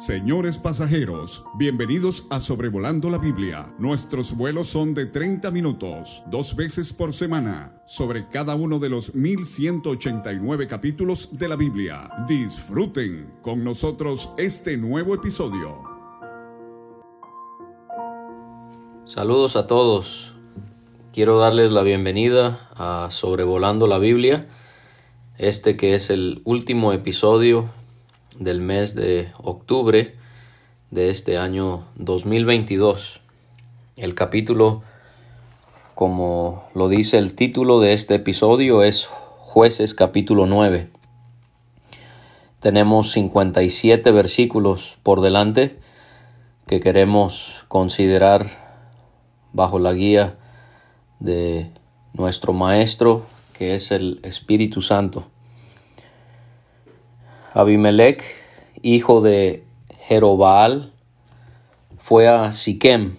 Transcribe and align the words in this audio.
Señores 0.00 0.56
pasajeros, 0.56 1.44
bienvenidos 1.58 2.24
a 2.30 2.40
Sobrevolando 2.40 3.10
la 3.10 3.18
Biblia. 3.18 3.66
Nuestros 3.78 4.34
vuelos 4.34 4.68
son 4.68 4.94
de 4.94 5.04
30 5.04 5.50
minutos, 5.50 6.22
dos 6.30 6.56
veces 6.56 6.94
por 6.94 7.12
semana, 7.12 7.82
sobre 7.86 8.26
cada 8.30 8.54
uno 8.54 8.78
de 8.78 8.88
los 8.88 9.14
1189 9.14 10.66
capítulos 10.68 11.38
de 11.38 11.48
la 11.48 11.56
Biblia. 11.56 12.08
Disfruten 12.26 13.30
con 13.42 13.62
nosotros 13.62 14.30
este 14.38 14.78
nuevo 14.78 15.14
episodio. 15.14 15.76
Saludos 19.04 19.54
a 19.56 19.66
todos. 19.66 20.34
Quiero 21.12 21.38
darles 21.38 21.72
la 21.72 21.82
bienvenida 21.82 22.70
a 22.74 23.08
Sobrevolando 23.10 23.86
la 23.86 23.98
Biblia, 23.98 24.48
este 25.36 25.76
que 25.76 25.94
es 25.94 26.08
el 26.08 26.40
último 26.46 26.94
episodio 26.94 27.68
del 28.40 28.62
mes 28.62 28.94
de 28.94 29.28
octubre 29.42 30.16
de 30.90 31.10
este 31.10 31.36
año 31.36 31.84
2022. 31.96 33.20
El 33.96 34.14
capítulo, 34.14 34.82
como 35.94 36.64
lo 36.74 36.88
dice 36.88 37.18
el 37.18 37.34
título 37.34 37.80
de 37.80 37.92
este 37.92 38.14
episodio, 38.14 38.82
es 38.82 39.06
Jueces 39.06 39.92
capítulo 39.92 40.46
9. 40.46 40.88
Tenemos 42.60 43.12
57 43.12 44.10
versículos 44.10 44.96
por 45.02 45.20
delante 45.20 45.78
que 46.66 46.80
queremos 46.80 47.66
considerar 47.68 48.46
bajo 49.52 49.78
la 49.78 49.92
guía 49.92 50.38
de 51.18 51.70
nuestro 52.14 52.54
Maestro, 52.54 53.26
que 53.52 53.74
es 53.74 53.90
el 53.90 54.18
Espíritu 54.22 54.80
Santo. 54.80 55.26
Abimelech, 57.52 58.22
hijo 58.80 59.20
de 59.20 59.64
Jerobaal, 60.06 60.92
fue 61.98 62.28
a 62.28 62.52
Siquem 62.52 63.16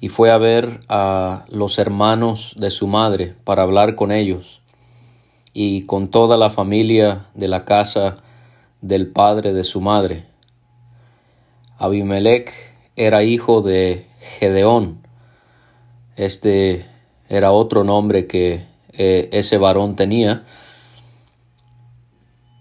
y 0.00 0.08
fue 0.08 0.30
a 0.30 0.38
ver 0.38 0.80
a 0.88 1.44
los 1.50 1.78
hermanos 1.78 2.54
de 2.56 2.70
su 2.70 2.86
madre 2.86 3.34
para 3.44 3.64
hablar 3.64 3.96
con 3.96 4.12
ellos 4.12 4.62
y 5.52 5.82
con 5.82 6.08
toda 6.08 6.38
la 6.38 6.48
familia 6.48 7.26
de 7.34 7.48
la 7.48 7.66
casa 7.66 8.22
del 8.80 9.08
padre 9.08 9.52
de 9.52 9.64
su 9.64 9.82
madre. 9.82 10.24
Abimelech 11.76 12.50
era 12.96 13.24
hijo 13.24 13.60
de 13.60 14.06
Gedeón. 14.38 15.02
Este 16.16 16.86
era 17.28 17.52
otro 17.52 17.84
nombre 17.84 18.26
que 18.26 18.64
eh, 18.92 19.28
ese 19.32 19.58
varón 19.58 19.96
tenía 19.96 20.44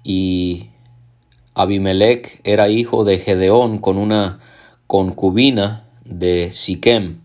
y 0.04 0.70
Abimelech 1.56 2.42
era 2.44 2.68
hijo 2.70 3.04
de 3.06 3.20
Gedeón 3.20 3.78
con 3.78 3.98
una 3.98 4.40
concubina 4.88 5.86
de 6.04 6.52
Siquem, 6.52 7.22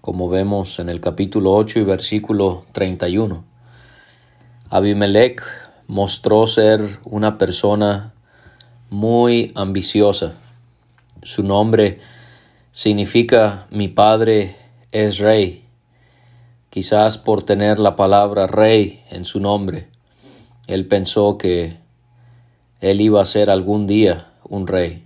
como 0.00 0.28
vemos 0.28 0.78
en 0.78 0.88
el 0.88 1.00
capítulo 1.00 1.52
8 1.52 1.80
y 1.80 1.84
versículo 1.84 2.64
31. 2.72 3.44
Abimelech 4.70 5.42
mostró 5.86 6.46
ser 6.46 6.98
una 7.04 7.36
persona 7.36 8.14
muy 8.90 9.52
ambiciosa. 9.54 10.34
Su 11.22 11.42
nombre 11.42 12.00
significa 12.72 13.66
mi 13.70 13.88
padre 13.88 14.56
es 14.90 15.18
rey, 15.18 15.64
quizás 16.70 17.18
por 17.18 17.42
tener 17.42 17.78
la 17.78 17.94
palabra 17.94 18.46
rey 18.46 19.04
en 19.10 19.24
su 19.24 19.40
nombre. 19.40 19.93
Él 20.66 20.86
pensó 20.86 21.38
que 21.38 21.76
él 22.80 23.00
iba 23.00 23.22
a 23.22 23.26
ser 23.26 23.50
algún 23.50 23.86
día 23.86 24.32
un 24.48 24.66
rey. 24.66 25.04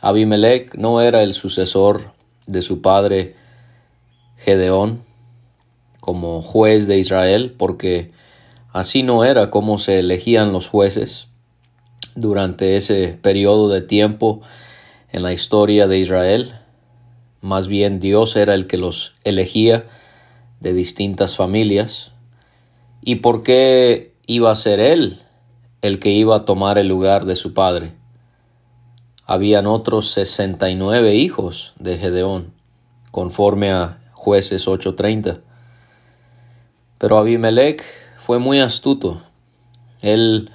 Abimelech 0.00 0.74
no 0.74 1.00
era 1.00 1.22
el 1.22 1.32
sucesor 1.32 2.12
de 2.46 2.62
su 2.62 2.80
padre 2.80 3.34
Gedeón 4.38 5.02
como 6.00 6.40
juez 6.42 6.86
de 6.86 6.98
Israel, 6.98 7.54
porque 7.56 8.12
así 8.72 9.02
no 9.02 9.24
era 9.24 9.50
como 9.50 9.78
se 9.78 9.98
elegían 9.98 10.52
los 10.52 10.68
jueces 10.68 11.26
durante 12.14 12.76
ese 12.76 13.18
periodo 13.20 13.68
de 13.68 13.82
tiempo 13.82 14.42
en 15.12 15.22
la 15.22 15.32
historia 15.32 15.86
de 15.86 15.98
Israel. 15.98 16.52
Más 17.40 17.68
bien 17.68 18.00
Dios 18.00 18.36
era 18.36 18.54
el 18.54 18.66
que 18.66 18.76
los 18.76 19.14
elegía 19.24 19.86
de 20.60 20.72
distintas 20.72 21.36
familias. 21.36 22.12
¿Y 23.02 23.16
por 23.16 23.42
qué 23.42 24.12
iba 24.26 24.50
a 24.50 24.56
ser 24.56 24.80
él 24.80 25.20
el 25.82 26.00
que 26.00 26.10
iba 26.10 26.36
a 26.36 26.44
tomar 26.44 26.78
el 26.78 26.88
lugar 26.88 27.26
de 27.26 27.36
su 27.36 27.54
padre. 27.54 27.92
Habían 29.24 29.66
otros 29.66 30.10
sesenta 30.10 30.68
y 30.68 30.74
nueve 30.74 31.14
hijos 31.14 31.74
de 31.78 31.96
Gedeón, 31.96 32.52
conforme 33.12 33.70
a 33.70 33.98
jueces 34.12 34.66
8:30. 34.66 35.40
Pero 36.98 37.18
Abimelech 37.18 37.84
fue 38.18 38.40
muy 38.40 38.58
astuto. 38.58 39.22
Él 40.00 40.50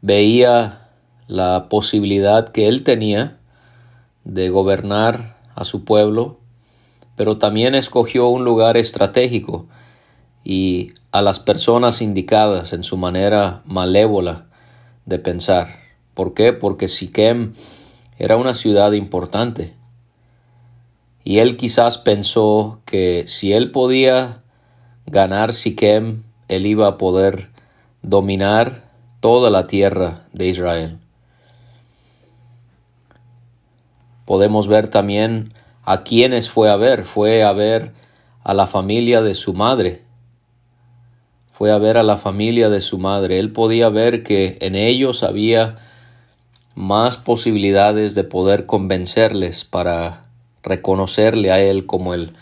veía 0.00 0.88
la 1.28 1.68
posibilidad 1.68 2.48
que 2.48 2.66
él 2.66 2.82
tenía 2.82 3.38
de 4.24 4.48
gobernar 4.48 5.36
a 5.54 5.64
su 5.64 5.84
pueblo, 5.84 6.38
pero 7.14 7.38
también 7.38 7.76
escogió 7.76 8.26
un 8.28 8.44
lugar 8.44 8.76
estratégico 8.76 9.68
y 10.44 10.92
a 11.10 11.22
las 11.22 11.40
personas 11.40 12.02
indicadas 12.02 12.72
en 12.72 12.84
su 12.84 12.96
manera 12.96 13.62
malévola 13.64 14.46
de 15.06 15.18
pensar. 15.18 15.76
¿Por 16.14 16.34
qué? 16.34 16.52
Porque 16.52 16.88
Siquem 16.88 17.54
era 18.18 18.36
una 18.36 18.54
ciudad 18.54 18.92
importante. 18.92 19.74
Y 21.24 21.38
él 21.38 21.56
quizás 21.56 21.98
pensó 21.98 22.80
que 22.84 23.24
si 23.26 23.52
él 23.52 23.70
podía 23.70 24.42
ganar 25.06 25.52
Siquem, 25.52 26.22
él 26.48 26.66
iba 26.66 26.86
a 26.88 26.98
poder 26.98 27.50
dominar 28.02 28.90
toda 29.20 29.50
la 29.50 29.64
tierra 29.64 30.26
de 30.32 30.48
Israel. 30.48 30.98
Podemos 34.24 34.66
ver 34.66 34.88
también 34.88 35.52
a 35.84 36.02
quienes 36.02 36.50
fue 36.50 36.70
a 36.70 36.76
ver. 36.76 37.04
Fue 37.04 37.42
a 37.42 37.52
ver 37.52 37.92
a 38.44 38.54
la 38.54 38.66
familia 38.66 39.22
de 39.22 39.34
su 39.34 39.52
madre, 39.52 40.02
fue 41.52 41.70
a 41.70 41.78
ver 41.78 41.96
a 41.96 42.02
la 42.02 42.16
familia 42.16 42.68
de 42.68 42.80
su 42.80 42.98
madre. 42.98 43.38
Él 43.38 43.52
podía 43.52 43.88
ver 43.88 44.22
que 44.22 44.58
en 44.60 44.74
ellos 44.74 45.22
había 45.22 45.78
más 46.74 47.18
posibilidades 47.18 48.14
de 48.14 48.24
poder 48.24 48.66
convencerles 48.66 49.64
para 49.64 50.24
reconocerle 50.62 51.52
a 51.52 51.60
él 51.60 51.86
como 51.86 52.14
el 52.14 52.32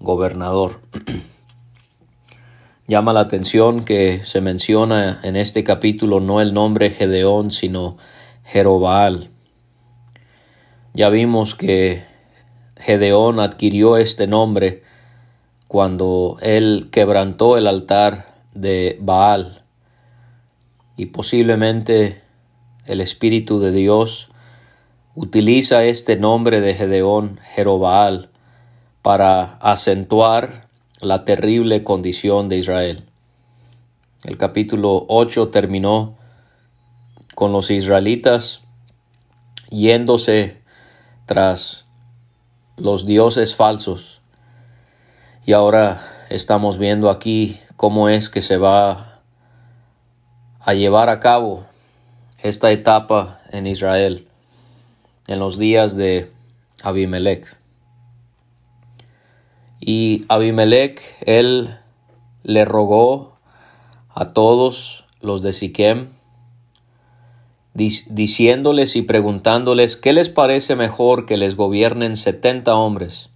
gobernador. 0.00 0.80
Llama 2.86 3.12
la 3.12 3.20
atención 3.20 3.84
que 3.84 4.22
se 4.24 4.40
menciona 4.40 5.20
en 5.22 5.36
este 5.36 5.64
capítulo 5.64 6.20
no 6.20 6.40
el 6.40 6.52
nombre 6.52 6.90
Gedeón, 6.90 7.50
sino 7.50 7.96
Jerobal. 8.44 9.28
Ya 10.92 11.08
vimos 11.08 11.54
que 11.54 12.04
Gedeón 12.76 13.40
adquirió 13.40 13.96
este 13.96 14.26
nombre 14.26 14.82
cuando 15.66 16.36
él 16.42 16.88
quebrantó 16.92 17.56
el 17.56 17.66
altar 17.66 18.33
de 18.54 18.98
Baal 19.00 19.62
y 20.96 21.06
posiblemente 21.06 22.22
el 22.86 23.00
Espíritu 23.00 23.60
de 23.60 23.72
Dios 23.72 24.30
utiliza 25.14 25.84
este 25.84 26.16
nombre 26.16 26.60
de 26.60 26.74
Gedeón, 26.74 27.38
Jerobaal, 27.54 28.30
para 29.02 29.54
acentuar 29.60 30.68
la 31.00 31.24
terrible 31.24 31.84
condición 31.84 32.48
de 32.48 32.58
Israel. 32.58 33.04
El 34.24 34.38
capítulo 34.38 35.04
8 35.08 35.48
terminó 35.48 36.16
con 37.34 37.52
los 37.52 37.70
israelitas 37.70 38.62
yéndose 39.70 40.62
tras 41.26 41.84
los 42.76 43.06
dioses 43.06 43.54
falsos. 43.54 44.20
Y 45.44 45.52
ahora 45.52 46.13
estamos 46.34 46.78
viendo 46.78 47.10
aquí 47.10 47.60
cómo 47.76 48.08
es 48.08 48.28
que 48.28 48.42
se 48.42 48.56
va 48.56 49.20
a 50.58 50.74
llevar 50.74 51.08
a 51.08 51.20
cabo 51.20 51.64
esta 52.42 52.72
etapa 52.72 53.40
en 53.52 53.68
Israel 53.68 54.26
en 55.28 55.38
los 55.38 55.58
días 55.58 55.96
de 55.96 56.28
Abimelech. 56.82 57.56
Y 59.78 60.24
Abimelech, 60.28 61.00
él 61.20 61.78
le 62.42 62.64
rogó 62.64 63.36
a 64.12 64.32
todos 64.32 65.04
los 65.20 65.40
de 65.40 65.52
Siquem, 65.52 66.08
diciéndoles 67.74 68.96
y 68.96 69.02
preguntándoles 69.02 69.96
qué 69.96 70.12
les 70.12 70.30
parece 70.30 70.74
mejor 70.74 71.26
que 71.26 71.36
les 71.36 71.54
gobiernen 71.54 72.16
setenta 72.16 72.74
hombres, 72.74 73.30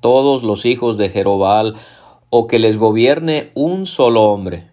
todos 0.00 0.42
los 0.42 0.64
hijos 0.64 0.96
de 0.96 1.10
Jerobal 1.10 1.76
o 2.34 2.46
que 2.46 2.58
les 2.58 2.78
gobierne 2.78 3.50
un 3.54 3.86
solo 3.86 4.22
hombre. 4.22 4.70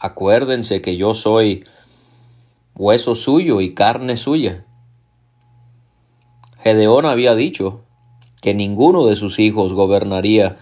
Acuérdense 0.00 0.80
que 0.80 0.96
yo 0.96 1.12
soy 1.12 1.62
hueso 2.74 3.14
suyo 3.14 3.60
y 3.60 3.74
carne 3.74 4.16
suya. 4.16 4.64
Gedeón 6.56 7.04
había 7.04 7.34
dicho 7.34 7.82
que 8.40 8.54
ninguno 8.54 9.04
de 9.04 9.14
sus 9.14 9.38
hijos 9.38 9.74
gobernaría 9.74 10.56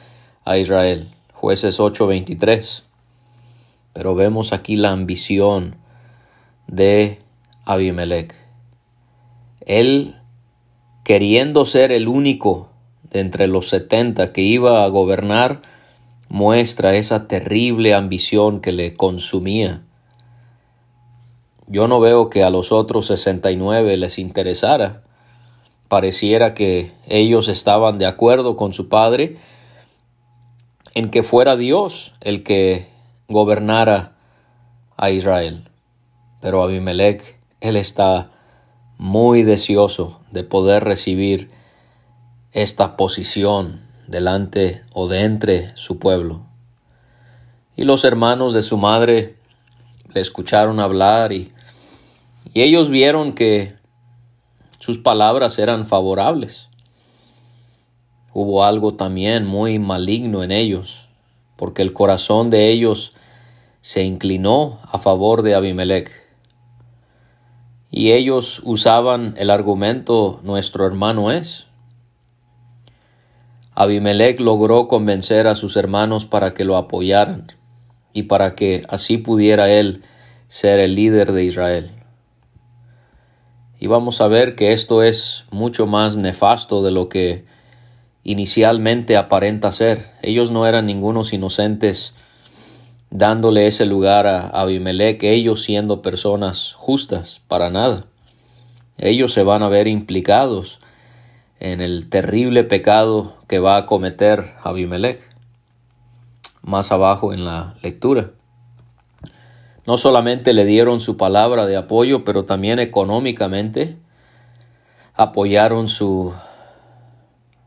a 0.44 0.58
Israel. 0.58 1.06
Jueces 1.32 1.78
8:23. 1.78 2.82
Pero 3.92 4.16
vemos 4.16 4.52
aquí 4.52 4.74
la 4.74 4.90
ambición 4.90 5.76
de 6.66 7.20
Abimelech. 7.64 8.34
Él, 9.60 10.16
queriendo 11.04 11.64
ser 11.64 11.92
el 11.92 12.08
único 12.08 12.70
de 13.08 13.20
entre 13.20 13.46
los 13.46 13.68
setenta 13.68 14.32
que 14.32 14.42
iba 14.42 14.82
a 14.82 14.88
gobernar, 14.88 15.62
muestra 16.34 16.96
esa 16.96 17.28
terrible 17.28 17.94
ambición 17.94 18.60
que 18.60 18.72
le 18.72 18.94
consumía. 18.94 19.82
Yo 21.68 21.86
no 21.86 22.00
veo 22.00 22.28
que 22.28 22.42
a 22.42 22.50
los 22.50 22.72
otros 22.72 23.06
sesenta 23.06 23.52
y 23.52 23.56
nueve 23.56 23.96
les 23.96 24.18
interesara. 24.18 25.04
Pareciera 25.86 26.52
que 26.52 26.90
ellos 27.06 27.46
estaban 27.46 27.98
de 27.98 28.06
acuerdo 28.06 28.56
con 28.56 28.72
su 28.72 28.88
padre 28.88 29.36
en 30.94 31.12
que 31.12 31.22
fuera 31.22 31.56
Dios 31.56 32.14
el 32.20 32.42
que 32.42 32.88
gobernara 33.28 34.16
a 34.96 35.10
Israel. 35.10 35.68
Pero 36.40 36.64
Abimelech, 36.64 37.38
él 37.60 37.76
está 37.76 38.32
muy 38.98 39.44
deseoso 39.44 40.20
de 40.32 40.42
poder 40.42 40.82
recibir 40.82 41.52
esta 42.50 42.96
posición 42.96 43.83
delante 44.06 44.82
o 44.92 45.08
de 45.08 45.24
entre 45.24 45.76
su 45.76 45.98
pueblo. 45.98 46.46
Y 47.76 47.84
los 47.84 48.04
hermanos 48.04 48.52
de 48.52 48.62
su 48.62 48.76
madre 48.76 49.36
le 50.12 50.20
escucharon 50.20 50.80
hablar 50.80 51.32
y, 51.32 51.52
y 52.52 52.62
ellos 52.62 52.90
vieron 52.90 53.32
que 53.32 53.74
sus 54.78 54.98
palabras 54.98 55.58
eran 55.58 55.86
favorables. 55.86 56.68
Hubo 58.32 58.64
algo 58.64 58.94
también 58.94 59.46
muy 59.46 59.78
maligno 59.78 60.42
en 60.42 60.52
ellos, 60.52 61.08
porque 61.56 61.82
el 61.82 61.92
corazón 61.92 62.50
de 62.50 62.70
ellos 62.70 63.14
se 63.80 64.04
inclinó 64.04 64.80
a 64.82 64.98
favor 64.98 65.42
de 65.42 65.54
Abimelech 65.54 66.24
y 67.96 68.10
ellos 68.10 68.60
usaban 68.64 69.34
el 69.36 69.50
argumento 69.50 70.40
nuestro 70.42 70.84
hermano 70.84 71.30
es. 71.30 71.68
Abimelech 73.74 74.38
logró 74.40 74.86
convencer 74.86 75.46
a 75.46 75.56
sus 75.56 75.76
hermanos 75.76 76.24
para 76.24 76.54
que 76.54 76.64
lo 76.64 76.76
apoyaran 76.76 77.52
y 78.12 78.24
para 78.24 78.54
que 78.54 78.84
así 78.88 79.18
pudiera 79.18 79.70
él 79.70 80.02
ser 80.46 80.78
el 80.78 80.94
líder 80.94 81.32
de 81.32 81.44
Israel. 81.44 81.90
Y 83.80 83.88
vamos 83.88 84.20
a 84.20 84.28
ver 84.28 84.54
que 84.54 84.72
esto 84.72 85.02
es 85.02 85.44
mucho 85.50 85.86
más 85.86 86.16
nefasto 86.16 86.82
de 86.82 86.92
lo 86.92 87.08
que 87.08 87.44
inicialmente 88.22 89.16
aparenta 89.16 89.72
ser. 89.72 90.06
Ellos 90.22 90.50
no 90.50 90.66
eran 90.66 90.86
ningunos 90.86 91.32
inocentes 91.32 92.14
dándole 93.10 93.66
ese 93.66 93.86
lugar 93.86 94.26
a 94.26 94.48
Abimelech, 94.48 95.22
ellos 95.24 95.62
siendo 95.62 96.02
personas 96.02 96.72
justas, 96.74 97.42
para 97.48 97.70
nada. 97.70 98.06
Ellos 98.98 99.32
se 99.32 99.42
van 99.42 99.62
a 99.62 99.68
ver 99.68 99.88
implicados 99.88 100.78
en 101.72 101.80
el 101.80 102.08
terrible 102.08 102.64
pecado 102.64 103.36
que 103.48 103.58
va 103.58 103.76
a 103.76 103.86
cometer 103.86 104.54
Abimelech. 104.62 105.20
Más 106.62 106.92
abajo 106.92 107.32
en 107.32 107.44
la 107.44 107.74
lectura. 107.82 108.30
No 109.86 109.96
solamente 109.96 110.52
le 110.52 110.64
dieron 110.64 111.00
su 111.00 111.16
palabra 111.16 111.66
de 111.66 111.76
apoyo, 111.76 112.24
pero 112.24 112.44
también 112.44 112.78
económicamente 112.78 113.96
apoyaron 115.14 115.88
su, 115.88 116.32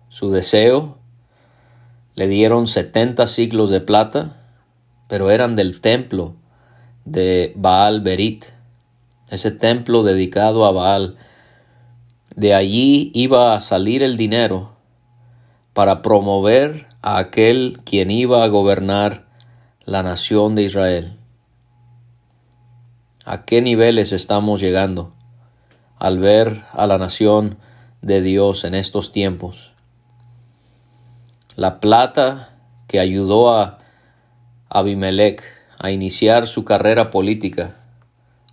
su 0.09 0.31
deseo. 0.31 0.97
Le 2.15 2.27
dieron 2.27 2.67
70 2.67 3.27
ciclos 3.27 3.69
de 3.69 3.81
plata 3.81 4.38
pero 5.07 5.31
eran 5.31 5.55
del 5.55 5.81
templo 5.81 6.35
de 7.05 7.53
Baal 7.55 8.01
Berit, 8.01 8.45
ese 9.29 9.51
templo 9.51 10.03
dedicado 10.03 10.65
a 10.65 10.71
Baal. 10.71 11.17
De 12.38 12.54
allí 12.54 13.10
iba 13.16 13.56
a 13.56 13.60
salir 13.60 14.04
el 14.04 14.16
dinero 14.16 14.74
para 15.74 16.04
promover 16.04 16.86
a 17.01 17.18
aquel 17.18 17.80
quien 17.84 18.12
iba 18.12 18.44
a 18.44 18.48
gobernar 18.48 19.25
la 19.86 20.04
nación 20.04 20.54
de 20.54 20.62
Israel. 20.62 21.18
¿A 23.25 23.44
qué 23.44 23.63
niveles 23.63 24.12
estamos 24.12 24.62
llegando 24.62 25.16
al 25.98 26.19
ver 26.19 26.63
a 26.74 26.86
la 26.86 27.00
nación 27.00 27.57
de 28.04 28.22
Dios 28.22 28.66
en 28.66 28.75
estos 28.75 29.12
tiempos? 29.12 29.72
La 31.56 31.80
plata 31.80 32.54
que 32.88 33.00
ayudó 33.00 33.50
a 33.50 33.80
Abimelech 34.69 35.42
a 35.80 35.89
iniciar 35.89 36.45
su 36.45 36.66
carrera 36.66 37.10
política, 37.10 37.78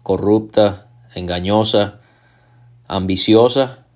corrupta, 0.03 0.87
engañosa, 1.15 2.01
ambiciosa, 2.87 3.87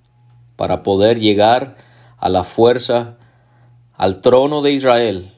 para 0.56 0.82
poder 0.82 1.20
llegar 1.20 1.76
a 2.18 2.28
la 2.28 2.44
fuerza 2.44 3.16
al 3.94 4.20
trono 4.20 4.62
de 4.62 4.72
Israel, 4.72 5.32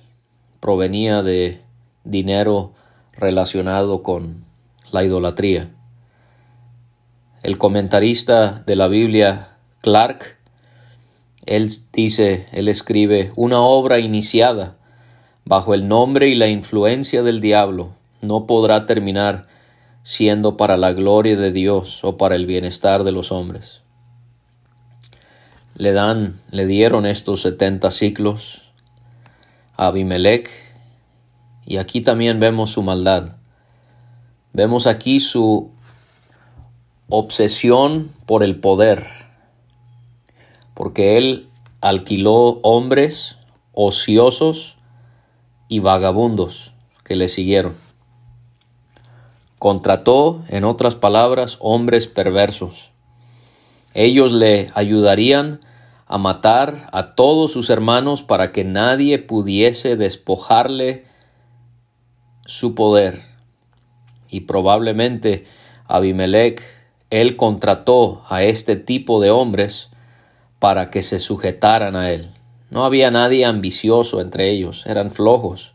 provenía 0.60 1.22
de 1.22 1.60
dinero 2.04 2.72
relacionado 3.12 4.02
con 4.02 4.44
la 4.92 5.04
idolatría. 5.04 5.70
El 7.42 7.58
comentarista 7.58 8.62
de 8.66 8.76
la 8.76 8.88
Biblia, 8.88 9.56
Clark, 9.80 10.36
él 11.46 11.70
dice, 11.92 12.46
él 12.52 12.68
escribe, 12.68 13.32
una 13.34 13.60
obra 13.60 13.98
iniciada 13.98 14.76
bajo 15.44 15.74
el 15.74 15.88
nombre 15.88 16.28
y 16.28 16.34
la 16.34 16.48
influencia 16.48 17.22
del 17.22 17.40
diablo, 17.40 17.94
no 18.20 18.46
podrá 18.46 18.86
terminar 18.86 19.48
siendo 20.02 20.56
para 20.56 20.76
la 20.76 20.92
gloria 20.92 21.36
de 21.36 21.52
Dios 21.52 22.04
o 22.04 22.16
para 22.16 22.36
el 22.36 22.46
bienestar 22.46 23.04
de 23.04 23.12
los 23.12 23.32
hombres. 23.32 23.82
Le 25.74 25.92
dan, 25.92 26.38
le 26.50 26.66
dieron 26.66 27.06
estos 27.06 27.42
setenta 27.42 27.90
ciclos 27.90 28.62
a 29.76 29.86
Abimelech, 29.86 30.50
y 31.64 31.76
aquí 31.76 32.00
también 32.00 32.40
vemos 32.40 32.70
su 32.72 32.82
maldad. 32.82 33.36
Vemos 34.52 34.86
aquí 34.86 35.20
su 35.20 35.70
obsesión 37.08 38.10
por 38.26 38.42
el 38.42 38.58
poder, 38.58 39.06
porque 40.74 41.16
él 41.16 41.48
alquiló 41.80 42.60
hombres 42.62 43.36
ociosos 43.72 44.76
y 45.68 45.78
vagabundos 45.78 46.72
que 47.04 47.16
le 47.16 47.28
siguieron. 47.28 47.89
Contrató, 49.60 50.42
en 50.48 50.64
otras 50.64 50.94
palabras, 50.94 51.58
hombres 51.60 52.06
perversos. 52.06 52.92
Ellos 53.92 54.32
le 54.32 54.70
ayudarían 54.74 55.60
a 56.06 56.16
matar 56.16 56.88
a 56.92 57.14
todos 57.14 57.52
sus 57.52 57.68
hermanos 57.68 58.22
para 58.22 58.52
que 58.52 58.64
nadie 58.64 59.18
pudiese 59.18 59.96
despojarle 59.96 61.04
su 62.46 62.74
poder. 62.74 63.20
Y 64.30 64.40
probablemente 64.40 65.44
Abimelech, 65.86 66.62
él 67.10 67.36
contrató 67.36 68.22
a 68.30 68.42
este 68.44 68.76
tipo 68.76 69.20
de 69.20 69.30
hombres 69.30 69.90
para 70.58 70.88
que 70.88 71.02
se 71.02 71.18
sujetaran 71.18 71.96
a 71.96 72.12
él. 72.12 72.30
No 72.70 72.86
había 72.86 73.10
nadie 73.10 73.44
ambicioso 73.44 74.22
entre 74.22 74.48
ellos, 74.48 74.86
eran 74.86 75.10
flojos, 75.10 75.74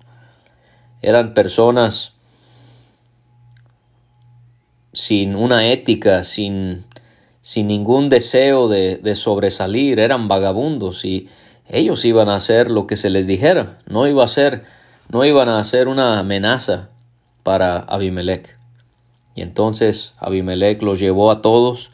eran 1.03 1.35
personas 1.35 2.14
sin 4.95 5.35
una 5.35 5.71
ética, 5.71 6.23
sin, 6.23 6.85
sin 7.41 7.67
ningún 7.67 8.07
deseo 8.09 8.69
de, 8.69 8.97
de, 8.97 9.15
sobresalir, 9.15 9.99
eran 9.99 10.29
vagabundos 10.29 11.03
y 11.03 11.27
ellos 11.67 12.05
iban 12.05 12.29
a 12.29 12.35
hacer 12.35 12.71
lo 12.71 12.87
que 12.87 12.95
se 12.95 13.09
les 13.09 13.27
dijera, 13.27 13.79
no 13.87 14.07
iba 14.07 14.23
a 14.23 14.29
ser, 14.29 14.63
no 15.09 15.25
iban 15.25 15.49
a 15.49 15.59
hacer 15.59 15.89
una 15.89 16.17
amenaza 16.17 16.89
para 17.43 17.77
Abimelech. 17.79 18.57
Y 19.35 19.41
entonces 19.41 20.13
Abimelech 20.17 20.81
los 20.81 20.99
llevó 20.99 21.29
a 21.29 21.41
todos 21.41 21.91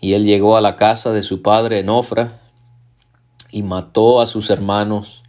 y 0.00 0.12
él 0.12 0.24
llegó 0.24 0.56
a 0.56 0.60
la 0.60 0.76
casa 0.76 1.12
de 1.12 1.24
su 1.24 1.42
padre 1.42 1.80
en 1.80 1.88
Ofra 1.88 2.38
y 3.50 3.64
mató 3.64 4.20
a 4.20 4.28
sus 4.28 4.50
hermanos, 4.50 5.24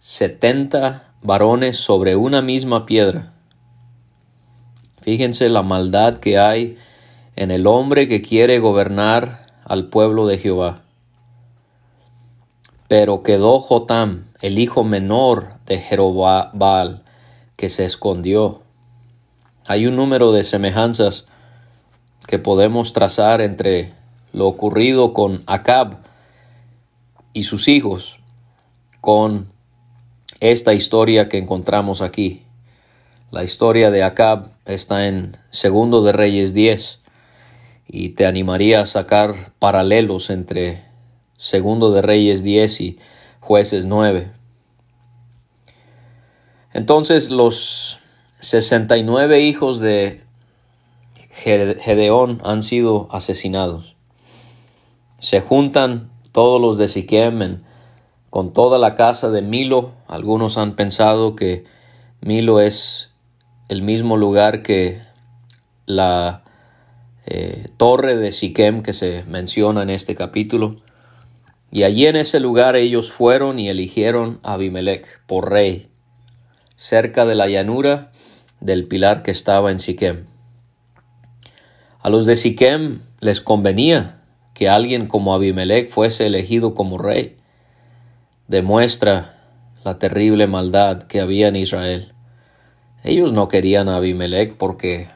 setenta 0.00 1.14
varones 1.22 1.78
sobre 1.78 2.14
una 2.14 2.42
misma 2.42 2.84
piedra. 2.84 3.32
Fíjense 5.08 5.48
la 5.48 5.62
maldad 5.62 6.18
que 6.18 6.38
hay 6.38 6.76
en 7.34 7.50
el 7.50 7.66
hombre 7.66 8.08
que 8.08 8.20
quiere 8.20 8.58
gobernar 8.58 9.46
al 9.64 9.86
pueblo 9.86 10.26
de 10.26 10.36
Jehová. 10.36 10.82
Pero 12.88 13.22
quedó 13.22 13.58
Jotam, 13.58 14.26
el 14.42 14.58
hijo 14.58 14.84
menor 14.84 15.54
de 15.64 15.78
Jerobal, 15.78 17.04
que 17.56 17.70
se 17.70 17.86
escondió. 17.86 18.60
Hay 19.66 19.86
un 19.86 19.96
número 19.96 20.30
de 20.30 20.44
semejanzas 20.44 21.24
que 22.26 22.38
podemos 22.38 22.92
trazar 22.92 23.40
entre 23.40 23.94
lo 24.34 24.46
ocurrido 24.46 25.14
con 25.14 25.42
Acab 25.46 26.00
y 27.32 27.44
sus 27.44 27.68
hijos 27.68 28.20
con 29.00 29.50
esta 30.40 30.74
historia 30.74 31.30
que 31.30 31.38
encontramos 31.38 32.02
aquí. 32.02 32.42
La 33.30 33.44
historia 33.44 33.90
de 33.90 34.02
Acab 34.02 34.46
está 34.64 35.06
en 35.06 35.36
Segundo 35.50 36.02
de 36.02 36.12
Reyes 36.12 36.54
10 36.54 37.00
y 37.86 38.10
te 38.10 38.24
animaría 38.24 38.80
a 38.80 38.86
sacar 38.86 39.52
paralelos 39.58 40.30
entre 40.30 40.86
Segundo 41.36 41.92
de 41.92 42.00
Reyes 42.00 42.42
10 42.42 42.80
y 42.80 42.98
Jueces 43.40 43.84
9. 43.84 44.30
Entonces 46.72 47.28
los 47.28 47.98
69 48.38 49.42
hijos 49.42 49.78
de 49.78 50.22
Gedeón 51.28 52.40
han 52.42 52.62
sido 52.62 53.08
asesinados. 53.10 53.94
Se 55.18 55.42
juntan 55.42 56.10
todos 56.32 56.62
los 56.62 56.78
de 56.78 56.88
Siquem 56.88 57.60
con 58.30 58.54
toda 58.54 58.78
la 58.78 58.94
casa 58.94 59.30
de 59.30 59.42
Milo. 59.42 59.92
Algunos 60.06 60.56
han 60.56 60.76
pensado 60.76 61.36
que 61.36 61.66
Milo 62.22 62.60
es 62.60 63.07
el 63.68 63.82
mismo 63.82 64.16
lugar 64.16 64.62
que 64.62 65.02
la 65.86 66.42
eh, 67.26 67.68
torre 67.76 68.16
de 68.16 68.32
Siquem 68.32 68.82
que 68.82 68.94
se 68.94 69.24
menciona 69.24 69.82
en 69.82 69.90
este 69.90 70.14
capítulo. 70.14 70.76
Y 71.70 71.82
allí 71.82 72.06
en 72.06 72.16
ese 72.16 72.40
lugar 72.40 72.76
ellos 72.76 73.12
fueron 73.12 73.58
y 73.58 73.68
eligieron 73.68 74.40
a 74.42 74.54
Abimelech 74.54 75.20
por 75.26 75.50
rey, 75.50 75.88
cerca 76.76 77.26
de 77.26 77.34
la 77.34 77.46
llanura 77.46 78.10
del 78.60 78.86
pilar 78.86 79.22
que 79.22 79.30
estaba 79.30 79.70
en 79.70 79.78
Siquem. 79.78 80.24
A 82.00 82.08
los 82.08 82.24
de 82.24 82.36
Siquem 82.36 83.00
les 83.20 83.42
convenía 83.42 84.22
que 84.54 84.70
alguien 84.70 85.06
como 85.06 85.34
Abimelech 85.34 85.90
fuese 85.90 86.26
elegido 86.26 86.74
como 86.74 86.96
rey. 86.96 87.36
Demuestra 88.46 89.38
la 89.84 89.98
terrible 89.98 90.46
maldad 90.46 91.02
que 91.02 91.20
había 91.20 91.48
en 91.48 91.56
Israel. 91.56 92.14
Ellos 93.08 93.32
no 93.32 93.48
querían 93.48 93.88
a 93.88 93.96
Abimelech 93.96 94.58
porque 94.58 95.08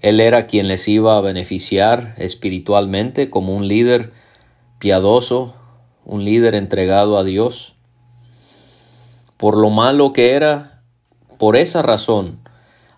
él 0.00 0.18
era 0.18 0.48
quien 0.48 0.66
les 0.66 0.88
iba 0.88 1.16
a 1.16 1.20
beneficiar 1.20 2.16
espiritualmente 2.18 3.30
como 3.30 3.54
un 3.54 3.68
líder 3.68 4.12
piadoso, 4.80 5.54
un 6.04 6.24
líder 6.24 6.56
entregado 6.56 7.18
a 7.18 7.22
Dios. 7.22 7.76
Por 9.36 9.56
lo 9.56 9.70
malo 9.70 10.10
que 10.10 10.32
era, 10.32 10.82
por 11.38 11.54
esa 11.54 11.82
razón, 11.82 12.40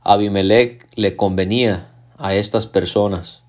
Abimelech 0.00 0.86
le 0.94 1.14
convenía 1.14 1.90
a 2.16 2.34
estas 2.34 2.66
personas. 2.66 3.42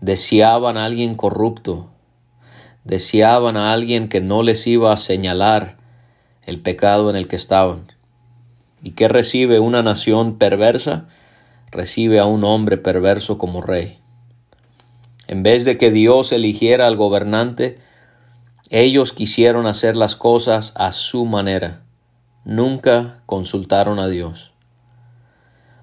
Deseaban 0.00 0.76
a 0.76 0.84
alguien 0.84 1.16
corrupto, 1.16 1.90
deseaban 2.84 3.56
a 3.56 3.72
alguien 3.72 4.08
que 4.08 4.20
no 4.20 4.44
les 4.44 4.68
iba 4.68 4.92
a 4.92 4.96
señalar 4.96 5.78
el 6.46 6.60
pecado 6.60 7.10
en 7.10 7.16
el 7.16 7.26
que 7.26 7.34
estaban. 7.34 7.90
¿Y 8.82 8.92
qué 8.92 9.08
recibe 9.08 9.60
una 9.60 9.82
nación 9.82 10.38
perversa? 10.38 11.08
Recibe 11.70 12.18
a 12.18 12.24
un 12.24 12.44
hombre 12.44 12.76
perverso 12.76 13.38
como 13.38 13.60
rey. 13.60 13.98
En 15.26 15.42
vez 15.42 15.64
de 15.64 15.78
que 15.78 15.90
Dios 15.90 16.32
eligiera 16.32 16.86
al 16.86 16.96
gobernante, 16.96 17.78
ellos 18.70 19.12
quisieron 19.12 19.66
hacer 19.66 19.96
las 19.96 20.16
cosas 20.16 20.72
a 20.76 20.92
su 20.92 21.24
manera. 21.24 21.82
Nunca 22.44 23.22
consultaron 23.26 23.98
a 23.98 24.08
Dios. 24.08 24.52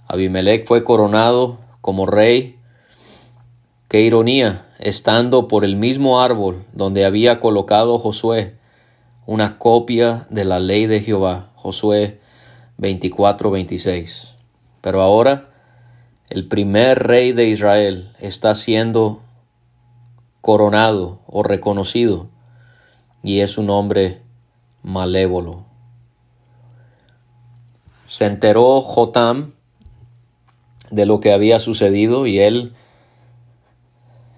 Abimelech 0.07 0.65
fue 0.65 0.83
coronado 0.83 1.59
como 1.81 2.05
rey. 2.05 2.59
Qué 3.87 4.01
ironía, 4.01 4.65
estando 4.79 5.47
por 5.47 5.63
el 5.63 5.75
mismo 5.75 6.19
árbol 6.21 6.65
donde 6.73 7.05
había 7.05 7.39
colocado 7.39 7.99
Josué 7.99 8.57
una 9.27 9.59
copia 9.59 10.25
de 10.29 10.45
la 10.45 10.59
ley 10.59 10.87
de 10.87 11.01
Jehová, 11.01 11.51
Josué 11.55 12.21
24-26. 12.79 14.33
Pero 14.81 15.01
ahora 15.01 15.49
el 16.29 16.47
primer 16.47 16.99
rey 17.03 17.31
de 17.31 17.47
Israel 17.47 18.11
está 18.19 18.53
siendo 18.55 19.21
coronado 20.41 21.19
o 21.27 21.43
reconocido 21.43 22.27
y 23.23 23.39
es 23.39 23.57
un 23.57 23.69
hombre 23.69 24.21
malévolo. 24.83 25.65
Se 28.05 28.25
enteró 28.25 28.81
Jotam 28.81 29.51
de 30.91 31.05
lo 31.05 31.19
que 31.19 31.33
había 31.33 31.59
sucedido 31.59 32.27
y 32.27 32.39
él 32.39 32.73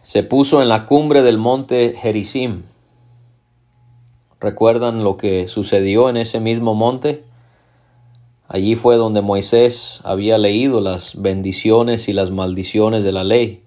se 0.02 0.24
puso 0.24 0.62
en 0.62 0.70
la 0.70 0.86
cumbre 0.88 1.22
del 1.22 1.38
monte 1.38 1.94
Gerizim. 1.96 2.64
¿Recuerdan 4.40 5.04
lo 5.04 5.18
que 5.18 5.48
sucedió 5.48 6.10
en 6.10 6.18
ese 6.18 6.40
mismo 6.40 6.74
monte? 6.74 7.29
Allí 8.52 8.76
fue 8.76 8.96
donde 8.96 9.22
Moisés 9.22 10.02
había 10.04 10.40
leído 10.40 10.82
las 10.82 11.22
bendiciones 11.22 12.10
y 12.10 12.14
las 12.14 12.32
maldiciones 12.32 13.04
de 13.04 13.12
la 13.12 13.24
ley 13.24 13.64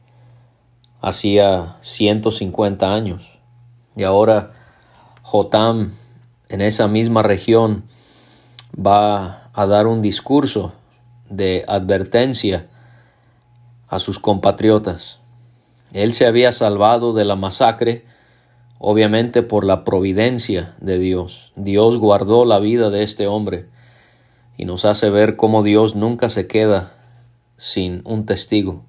hacía 1.01 1.77
150 1.83 2.93
años. 2.93 3.31
Y 3.95 4.03
ahora 4.03 4.51
Jotam 5.23 5.93
en 6.49 6.61
esa 6.61 6.89
misma 6.89 7.23
región 7.23 7.85
va 8.75 9.51
a 9.53 9.67
dar 9.67 9.87
un 9.87 10.03
discurso 10.03 10.73
de 11.31 11.65
advertencia 11.69 12.67
a 13.87 14.01
sus 14.01 14.19
compatriotas. 14.19 15.21
Él 15.93 16.13
se 16.13 16.27
había 16.27 16.51
salvado 16.51 17.13
de 17.13 17.25
la 17.25 17.37
masacre, 17.37 18.05
obviamente 18.81 19.45
por 19.45 19.63
la 19.63 19.85
providencia 19.85 20.75
de 20.81 20.99
Dios. 20.99 21.53
Dios 21.55 21.99
guardó 21.99 22.45
la 22.45 22.59
vida 22.59 22.91
de 22.91 23.05
este 23.05 23.29
hombre 23.29 23.71
y 24.57 24.65
nos 24.65 24.85
hace 24.85 25.11
ver 25.11 25.37
cómo 25.37 25.63
Dios 25.63 25.95
nunca 25.95 26.29
se 26.29 26.47
queda 26.47 26.95
sin 27.57 28.03
un 28.05 28.27
testigo. 28.27 28.85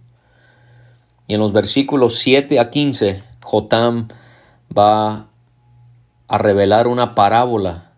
Y 1.27 1.35
en 1.35 1.39
los 1.39 1.53
versículos 1.53 2.17
7 2.19 2.59
a 2.59 2.69
15, 2.69 3.23
Jotam 3.43 4.07
va 4.75 5.29
a 6.27 6.37
revelar 6.37 6.87
una 6.87 7.15
parábola, 7.15 7.91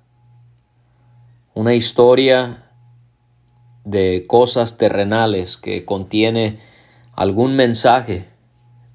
una 1.54 1.74
historia 1.74 2.64
de 3.84 4.26
cosas 4.28 4.78
terrenales 4.78 5.58
que 5.58 5.86
contiene 5.86 6.60
algún 7.14 7.56
mensaje 7.56 8.28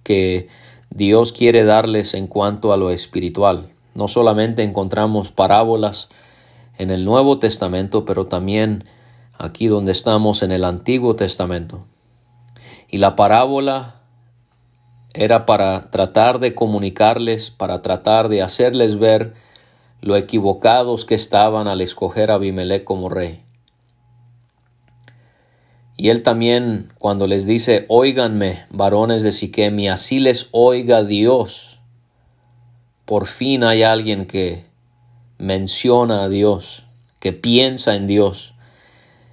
que 0.02 0.48
Dios 0.90 1.32
quiere 1.32 1.64
darles 1.64 2.14
en 2.14 2.26
cuanto 2.26 2.72
a 2.72 2.76
lo 2.76 2.90
espiritual. 2.90 3.70
No 3.94 4.08
solamente 4.08 4.62
encontramos 4.62 5.30
parábolas 5.32 6.08
en 6.80 6.90
el 6.90 7.04
Nuevo 7.04 7.38
Testamento, 7.38 8.06
pero 8.06 8.26
también 8.26 8.84
aquí 9.36 9.66
donde 9.66 9.92
estamos 9.92 10.42
en 10.42 10.50
el 10.50 10.64
Antiguo 10.64 11.14
Testamento. 11.14 11.84
Y 12.88 12.96
la 12.96 13.16
parábola 13.16 13.96
era 15.12 15.44
para 15.44 15.90
tratar 15.90 16.38
de 16.38 16.54
comunicarles, 16.54 17.50
para 17.50 17.82
tratar 17.82 18.30
de 18.30 18.40
hacerles 18.40 18.98
ver 18.98 19.34
lo 20.00 20.16
equivocados 20.16 21.04
que 21.04 21.14
estaban 21.14 21.68
al 21.68 21.82
escoger 21.82 22.30
a 22.30 22.36
Abimelech 22.36 22.84
como 22.84 23.10
rey. 23.10 23.42
Y 25.98 26.08
él 26.08 26.22
también, 26.22 26.94
cuando 26.98 27.26
les 27.26 27.46
dice, 27.46 27.84
óiganme, 27.88 28.64
varones 28.70 29.22
de 29.22 29.32
Siquem, 29.32 29.78
y 29.80 29.88
así 29.88 30.18
les 30.18 30.48
oiga 30.52 31.04
Dios, 31.04 31.78
por 33.04 33.26
fin 33.26 33.64
hay 33.64 33.82
alguien 33.82 34.24
que 34.24 34.69
menciona 35.40 36.22
a 36.22 36.28
Dios, 36.28 36.86
que 37.18 37.32
piensa 37.32 37.94
en 37.94 38.06
Dios 38.06 38.54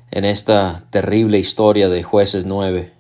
en 0.10 0.26
esta 0.26 0.86
terrible 0.90 1.38
historia 1.38 1.90
de 1.90 2.02
jueces 2.02 2.46
9. 2.46 2.94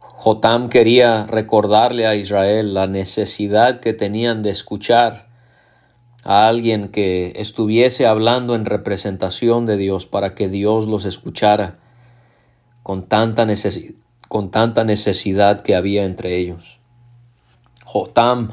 Jotam 0.00 0.68
quería 0.68 1.26
recordarle 1.26 2.06
a 2.06 2.14
Israel 2.14 2.74
la 2.74 2.86
necesidad 2.86 3.80
que 3.80 3.92
tenían 3.92 4.42
de 4.42 4.50
escuchar 4.50 5.26
a 6.24 6.46
alguien 6.46 6.88
que 6.88 7.32
estuviese 7.36 8.06
hablando 8.06 8.54
en 8.54 8.64
representación 8.64 9.66
de 9.66 9.76
Dios 9.76 10.06
para 10.06 10.34
que 10.34 10.48
Dios 10.48 10.86
los 10.86 11.04
escuchara 11.04 11.78
con 12.82 13.06
tanta, 13.06 13.46
con 14.28 14.50
tanta 14.50 14.84
necesidad 14.84 15.62
que 15.62 15.74
había 15.74 16.04
entre 16.04 16.36
ellos. 16.36 16.78
Jotam 17.84 18.50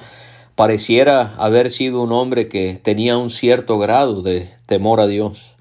pareciera 0.56 1.36
haber 1.38 1.70
sido 1.70 2.02
un 2.02 2.12
hombre 2.12 2.48
que 2.48 2.80
tenía 2.82 3.18
un 3.18 3.30
cierto 3.30 3.80
grado 3.80 4.22
de 4.22 4.50
temor 4.66 5.00
a 5.00 5.08
Dios. 5.08 5.54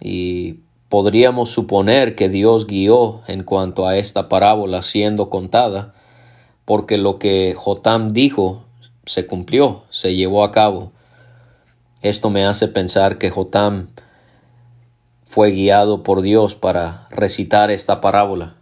Y 0.00 0.60
podríamos 0.88 1.50
suponer 1.50 2.14
que 2.14 2.28
Dios 2.28 2.66
guió 2.66 3.22
en 3.26 3.44
cuanto 3.44 3.86
a 3.86 3.96
esta 3.96 4.28
parábola 4.28 4.82
siendo 4.82 5.30
contada, 5.30 5.94
porque 6.64 6.98
lo 6.98 7.18
que 7.18 7.54
Jotam 7.56 8.12
dijo 8.12 8.64
se 9.06 9.26
cumplió, 9.26 9.82
se 9.90 10.14
llevó 10.14 10.44
a 10.44 10.52
cabo. 10.52 10.92
Esto 12.02 12.30
me 12.30 12.46
hace 12.46 12.68
pensar 12.68 13.18
que 13.18 13.30
Jotam 13.30 13.88
fue 15.26 15.50
guiado 15.50 16.02
por 16.02 16.22
Dios 16.22 16.54
para 16.54 17.08
recitar 17.10 17.70
esta 17.70 18.00
parábola. 18.00 18.56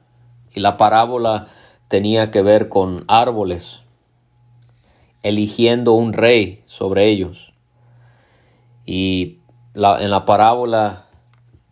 Y 0.54 0.61
la 0.61 0.76
parábola 0.76 1.47
tenía 1.88 2.30
que 2.30 2.42
ver 2.42 2.68
con 2.68 3.04
árboles, 3.09 3.83
eligiendo 5.23 5.93
un 5.93 6.13
rey 6.13 6.63
sobre 6.67 7.09
ellos. 7.09 7.53
Y 8.87 9.39
en 9.75 10.11
la 10.11 10.25
parábola 10.25 11.07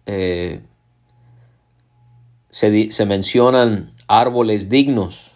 eh, 0.06 0.60
se, 2.48 2.92
se 2.92 3.06
mencionan 3.06 3.92
árboles 4.08 4.68
dignos, 4.68 5.32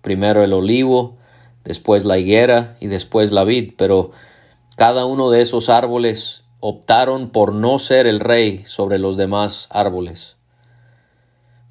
primero 0.00 0.42
el 0.44 0.52
olivo, 0.52 1.16
después 1.64 2.04
la 2.04 2.18
higuera 2.18 2.76
y 2.80 2.86
después 2.86 3.32
la 3.32 3.44
vid, 3.44 3.72
pero 3.76 4.12
cada 4.76 5.04
uno 5.06 5.30
de 5.30 5.40
esos 5.40 5.68
árboles 5.68 6.44
optaron 6.60 7.30
por 7.30 7.52
no 7.52 7.78
ser 7.78 8.06
el 8.06 8.20
rey 8.20 8.64
sobre 8.64 8.98
los 8.98 9.16
demás 9.16 9.68
árboles. 9.70 10.36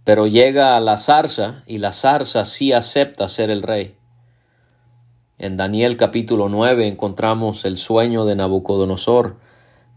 Pero 0.04 0.28
llega 0.28 0.76
a 0.76 0.80
la 0.80 0.98
zarza 0.98 1.64
y 1.66 1.78
la 1.78 1.94
zarza 1.94 2.46
sí 2.46 2.74
acepta 2.74 3.30
ser 3.30 3.50
el 3.50 3.64
rey. 3.64 3.96
En 5.40 5.58
Daniel 5.58 5.98
capítulo 5.98 6.48
9 6.48 6.88
encontramos 6.88 7.66
el 7.66 7.78
sueño 7.80 8.25
de 8.25 8.36
Nabucodonosor. 8.36 9.38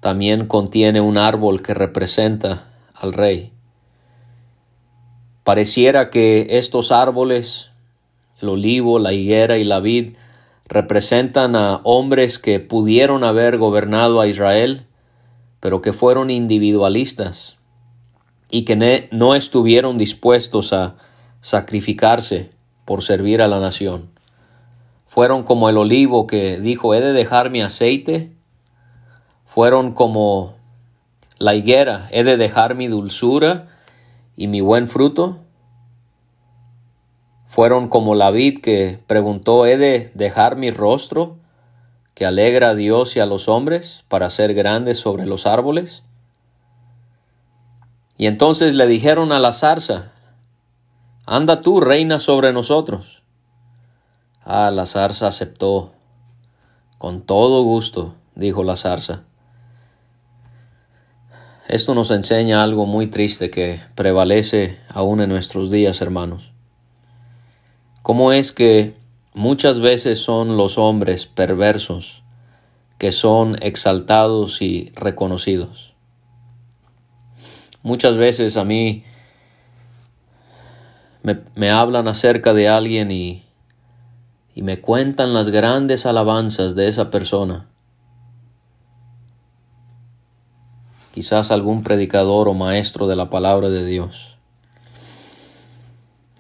También 0.01 0.47
contiene 0.47 1.03
un 1.03 1.19
árbol 1.19 1.61
que 1.61 1.75
representa 1.75 2.73
al 2.95 3.13
rey. 3.13 3.53
Pareciera 5.45 6.09
que 6.09 6.59
estos 6.59 6.91
árboles, 6.91 7.71
el 8.41 8.49
olivo, 8.49 8.99
la 8.99 9.13
higuera 9.13 9.59
y 9.59 9.65
la 9.65 9.81
vid, 9.81 10.15
representan 10.67 11.55
a 11.55 11.81
hombres 11.85 12.39
que 12.39 12.59
pudieron 12.59 13.23
haber 13.23 13.59
gobernado 13.59 14.21
a 14.21 14.27
Israel, 14.27 14.87
pero 15.61 15.83
que 15.83 15.93
fueron 15.93 16.31
individualistas 16.31 17.59
y 18.51 18.65
que 18.65 19.09
no 19.13 19.35
estuvieron 19.35 19.99
dispuestos 19.99 20.73
a 20.73 20.97
sacrificarse 21.43 22.51
por 22.87 23.03
servir 23.03 23.43
a 23.43 23.49
la 23.49 23.61
nación. 23.61 24.16
Fueron 25.17 25.45
como 25.45 25.71
el 25.71 25.79
olivo 25.79 26.27
que 26.27 26.61
dijo, 26.61 26.93
he 26.93 27.01
de 27.01 27.15
dejar 27.15 27.49
mi 27.49 27.63
aceite. 27.63 28.37
Fueron 29.47 29.93
como 29.95 30.57
la 31.39 31.55
higuera, 31.55 32.07
he 32.11 32.23
de 32.23 32.37
dejar 32.37 32.75
mi 32.75 32.87
dulzura 32.87 33.67
y 34.37 34.47
mi 34.47 34.61
buen 34.61 34.89
fruto. 34.89 35.39
Fueron 37.47 37.89
como 37.89 38.15
la 38.15 38.31
vid 38.31 38.61
que 38.61 38.99
preguntó, 39.07 39.65
he 39.65 39.79
de 39.79 40.11
dejar 40.13 40.57
mi 40.57 40.71
rostro 40.71 41.39
que 42.13 42.27
alegra 42.27 42.69
a 42.69 42.75
Dios 42.75 43.17
y 43.17 43.21
a 43.21 43.25
los 43.25 43.49
hombres 43.49 44.05
para 44.09 44.29
ser 44.29 44.53
grandes 44.53 44.99
sobre 44.99 45.25
los 45.25 45.47
árboles. 45.47 46.03
Y 48.19 48.27
entonces 48.27 48.75
le 48.75 48.87
dijeron 48.87 49.33
a 49.33 49.39
la 49.39 49.55
zarza, 49.55 50.13
Anda 51.25 51.63
tú, 51.63 51.81
reina 51.81 52.19
sobre 52.19 52.53
nosotros. 52.53 53.23
Ah, 54.49 54.71
la 54.71 54.87
zarza 54.87 55.27
aceptó. 55.27 55.91
Con 56.99 57.23
todo 57.23 57.65
gusto, 57.65 58.15
dijo 58.37 58.63
la 58.63 58.77
zarza. 58.77 59.25
Esto 61.67 61.97
nos 61.97 62.13
enseña 62.13 62.63
algo 62.63 62.87
muy 62.87 63.09
triste 63.09 63.51
que 63.51 63.81
prevalece 63.97 64.79
aún 64.89 65.21
en 65.21 65.31
nuestros 65.31 65.73
días, 65.73 66.01
hermanos. 66.01 66.53
¿Cómo 68.03 68.31
es 68.31 68.53
que 68.53 68.95
muchas 69.35 69.81
veces 69.81 70.21
son 70.21 70.57
los 70.57 70.79
hombres 70.79 71.27
perversos 71.27 72.23
que 72.99 73.11
son 73.11 73.59
exaltados 73.63 74.63
y 74.63 74.93
reconocidos? 74.95 75.93
Muchas 77.83 78.17
veces 78.17 78.57
a 78.57 78.65
mí 78.65 79.03
me, 81.57 81.71
hablan 81.71 82.07
acerca 82.07 82.55
de 82.55 82.69
alguien 82.69 83.11
y, 83.11 83.46
y 84.57 84.63
me 84.63 84.81
cuentan 84.81 85.35
las 85.35 85.51
grandes 85.51 86.07
alabanzas 86.07 86.75
de 86.75 86.89
esa 86.89 87.11
persona. 87.11 87.69
Quizás 91.13 91.51
algún 91.51 91.83
predicador 91.83 92.49
o 92.49 92.55
maestro 92.55 93.07
de 93.07 93.17
la 93.17 93.29
palabra 93.29 93.69
de 93.69 93.85
Dios. 93.85 94.39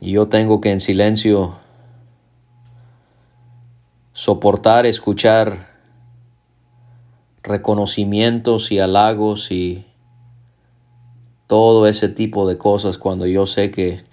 Y 0.00 0.12
yo 0.12 0.28
tengo 0.28 0.62
que 0.62 0.72
en 0.72 0.80
silencio 0.80 1.56
soportar 4.14 4.86
escuchar 4.86 5.68
reconocimientos 7.42 8.72
y 8.72 8.78
halagos 8.78 9.52
y 9.52 9.84
todo 11.46 11.86
ese 11.86 12.08
tipo 12.08 12.48
de 12.48 12.56
cosas 12.56 12.96
cuando 12.96 13.26
yo 13.26 13.44
sé 13.44 13.70
que 13.70 14.04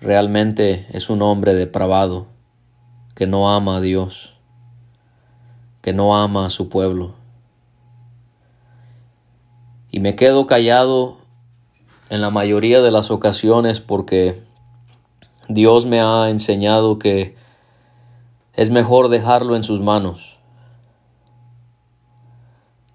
realmente 0.00 0.86
es 0.92 1.10
un 1.10 1.20
hombre 1.20 1.54
depravado, 1.54 2.33
que 3.14 3.26
no 3.26 3.50
ama 3.52 3.76
a 3.76 3.80
Dios, 3.80 4.34
que 5.82 5.92
no 5.92 6.16
ama 6.16 6.46
a 6.46 6.50
su 6.50 6.68
pueblo. 6.68 7.14
Y 9.90 10.00
me 10.00 10.16
quedo 10.16 10.46
callado 10.46 11.18
en 12.10 12.20
la 12.20 12.30
mayoría 12.30 12.82
de 12.82 12.90
las 12.90 13.10
ocasiones 13.10 13.80
porque 13.80 14.42
Dios 15.48 15.86
me 15.86 16.00
ha 16.00 16.30
enseñado 16.30 16.98
que 16.98 17.36
es 18.54 18.70
mejor 18.70 19.08
dejarlo 19.08 19.56
en 19.56 19.64
sus 19.64 19.80
manos. 19.80 20.38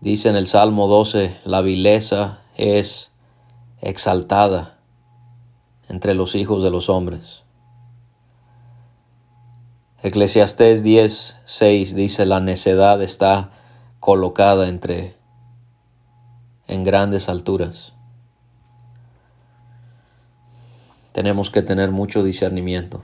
Dice 0.02 0.30
en 0.30 0.36
el 0.36 0.48
Salmo 0.48 0.88
12, 0.88 1.38
la 1.44 1.62
vileza 1.62 2.40
es 2.56 3.12
exaltada 3.82 4.78
entre 5.90 6.14
los 6.14 6.36
hijos 6.36 6.64
de 6.64 6.72
los 6.72 6.90
hombres. 6.90 7.44
Eclesiastés 10.02 10.82
10, 10.84 11.38
6 11.44 11.96
dice 11.96 12.26
la 12.26 12.40
necedad 12.40 13.02
está 13.02 13.52
colocada 14.00 14.70
entre 14.70 15.16
en 16.68 16.84
grandes 16.84 17.28
alturas. 17.28 17.92
Tenemos 21.12 21.50
que 21.50 21.62
tener 21.62 21.92
mucho 21.92 22.24
discernimiento. 22.24 23.04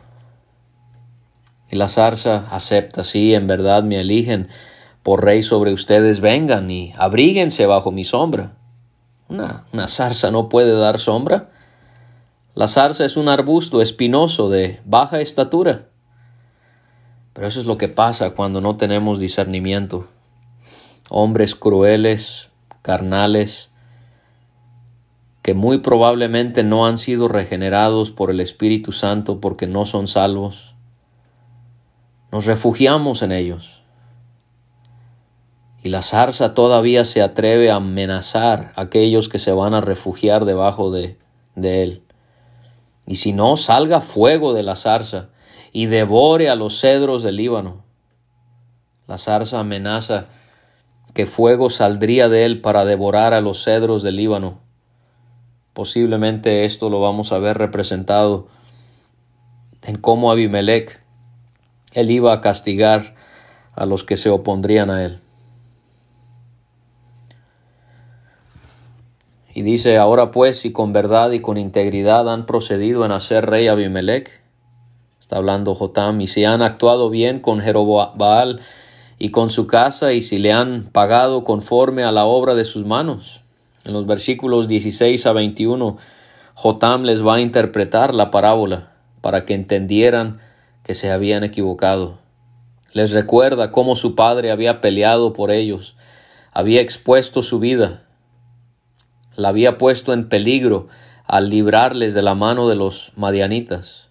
Y 1.69 1.75
la 1.75 1.89
zarza 1.89 2.45
acepta, 2.49 3.03
sí, 3.03 3.33
en 3.33 3.47
verdad 3.47 3.83
me 3.83 3.99
eligen 3.99 4.47
por 5.03 5.25
rey 5.25 5.41
sobre 5.43 5.73
ustedes, 5.73 6.21
vengan 6.21 6.71
y 6.71 6.93
abríguense 6.97 7.65
bajo 7.65 7.91
mi 7.91 8.05
sombra. 8.05 8.53
Una, 9.27 9.65
zarza 9.89 10.31
no 10.31 10.47
puede 10.47 10.71
dar 10.79 10.99
sombra. 10.99 11.49
La 12.53 12.69
zarza 12.69 13.03
es 13.03 13.17
un 13.17 13.27
arbusto 13.27 13.81
espinoso 13.81 14.49
de 14.49 14.79
baja 14.85 15.19
estatura. 15.19 15.89
Pero 17.35 17.47
eso 17.47 17.59
es 17.59 17.65
lo 17.65 17.77
que 17.77 17.89
pasa 17.89 18.29
cuando 18.29 18.61
no 18.61 18.77
tenemos 18.77 19.19
discernimiento. 19.19 20.07
Hombres 21.09 21.53
crueles, 21.53 22.49
carnales, 22.81 23.71
que 25.41 25.53
muy 25.53 25.79
probablemente 25.79 26.63
no 26.63 26.87
han 26.87 26.97
sido 26.97 27.27
regenerados 27.27 28.09
por 28.09 28.31
el 28.31 28.39
Espíritu 28.39 28.93
Santo 28.93 29.41
porque 29.41 29.67
no 29.67 29.85
son 29.85 30.07
salvos. 30.07 30.75
Nos 32.31 32.45
refugiamos 32.45 33.21
en 33.21 33.33
ellos 33.33 33.83
y 35.83 35.89
la 35.89 36.03
zarza 36.03 36.53
todavía 36.53 37.03
se 37.03 37.21
atreve 37.21 37.69
a 37.69 37.75
amenazar 37.75 38.71
a 38.77 38.83
aquellos 38.83 39.27
que 39.27 39.39
se 39.39 39.51
van 39.51 39.73
a 39.73 39.81
refugiar 39.81 40.45
debajo 40.45 40.89
de, 40.89 41.17
de 41.55 41.83
él. 41.83 42.03
Y 43.05 43.17
si 43.17 43.33
no, 43.33 43.57
salga 43.57 43.99
fuego 43.99 44.53
de 44.53 44.63
la 44.63 44.77
zarza 44.77 45.31
y 45.75 45.87
devore 45.87 46.49
a 46.49 46.55
los 46.55 46.79
cedros 46.79 47.21
del 47.21 47.35
Líbano. 47.35 47.83
La 49.07 49.17
zarza 49.17 49.59
amenaza 49.59 50.27
que 51.13 51.25
fuego 51.25 51.69
saldría 51.69 52.29
de 52.29 52.45
él 52.45 52.61
para 52.61 52.85
devorar 52.85 53.33
a 53.33 53.41
los 53.41 53.61
cedros 53.61 54.01
del 54.01 54.15
Líbano. 54.15 54.59
Posiblemente 55.73 56.63
esto 56.63 56.89
lo 56.89 57.01
vamos 57.01 57.33
a 57.33 57.39
ver 57.39 57.57
representado 57.57 58.47
en 59.81 59.97
cómo 59.97 60.31
Abimelech 60.31 61.01
él 61.91 62.09
iba 62.09 62.31
a 62.31 62.39
castigar 62.39 63.13
a 63.73 63.85
los 63.85 64.05
que 64.05 64.15
se 64.15 64.29
opondrían 64.29 64.89
a 64.89 65.03
él. 65.03 65.19
Y 69.53 69.61
dice, 69.63 69.97
ahora 69.97 70.31
pues, 70.31 70.57
si 70.57 70.71
con 70.71 70.93
verdad 70.93 71.31
y 71.31 71.41
con 71.41 71.57
integridad 71.57 72.31
han 72.31 72.45
procedido 72.45 73.03
en 73.03 73.11
hacer 73.11 73.45
rey 73.45 73.67
Abimelech, 73.67 74.44
está 75.25 75.37
hablando 75.37 75.73
Jotam, 75.73 76.21
y 76.21 76.27
si 76.27 76.45
han 76.45 76.61
actuado 76.61 77.09
bien 77.09 77.39
con 77.39 77.59
Jeroboal 77.59 78.59
y 79.17 79.31
con 79.31 79.49
su 79.49 79.65
casa, 79.65 80.13
y 80.13 80.21
si 80.21 80.37
le 80.37 80.53
han 80.53 80.83
pagado 80.83 81.43
conforme 81.43 82.03
a 82.03 82.11
la 82.11 82.25
obra 82.25 82.53
de 82.53 82.63
sus 82.63 82.85
manos. 82.85 83.41
En 83.85 83.93
los 83.93 84.05
versículos 84.05 84.67
16 84.67 85.25
a 85.25 85.33
21, 85.33 85.97
Jotam 86.53 87.05
les 87.05 87.25
va 87.25 87.37
a 87.37 87.41
interpretar 87.41 88.13
la 88.13 88.29
parábola 88.29 88.91
para 89.21 89.45
que 89.45 89.55
entendieran 89.55 90.41
que 90.83 90.93
se 90.93 91.09
habían 91.09 91.43
equivocado. 91.43 92.19
Les 92.93 93.11
recuerda 93.11 93.71
cómo 93.71 93.95
su 93.95 94.13
padre 94.13 94.51
había 94.51 94.79
peleado 94.79 95.33
por 95.33 95.49
ellos, 95.49 95.95
había 96.51 96.81
expuesto 96.81 97.41
su 97.41 97.57
vida, 97.57 98.03
la 99.35 99.49
había 99.49 99.79
puesto 99.79 100.13
en 100.13 100.29
peligro 100.29 100.87
al 101.25 101.49
librarles 101.49 102.13
de 102.13 102.21
la 102.21 102.35
mano 102.35 102.69
de 102.69 102.75
los 102.75 103.11
madianitas. 103.15 104.04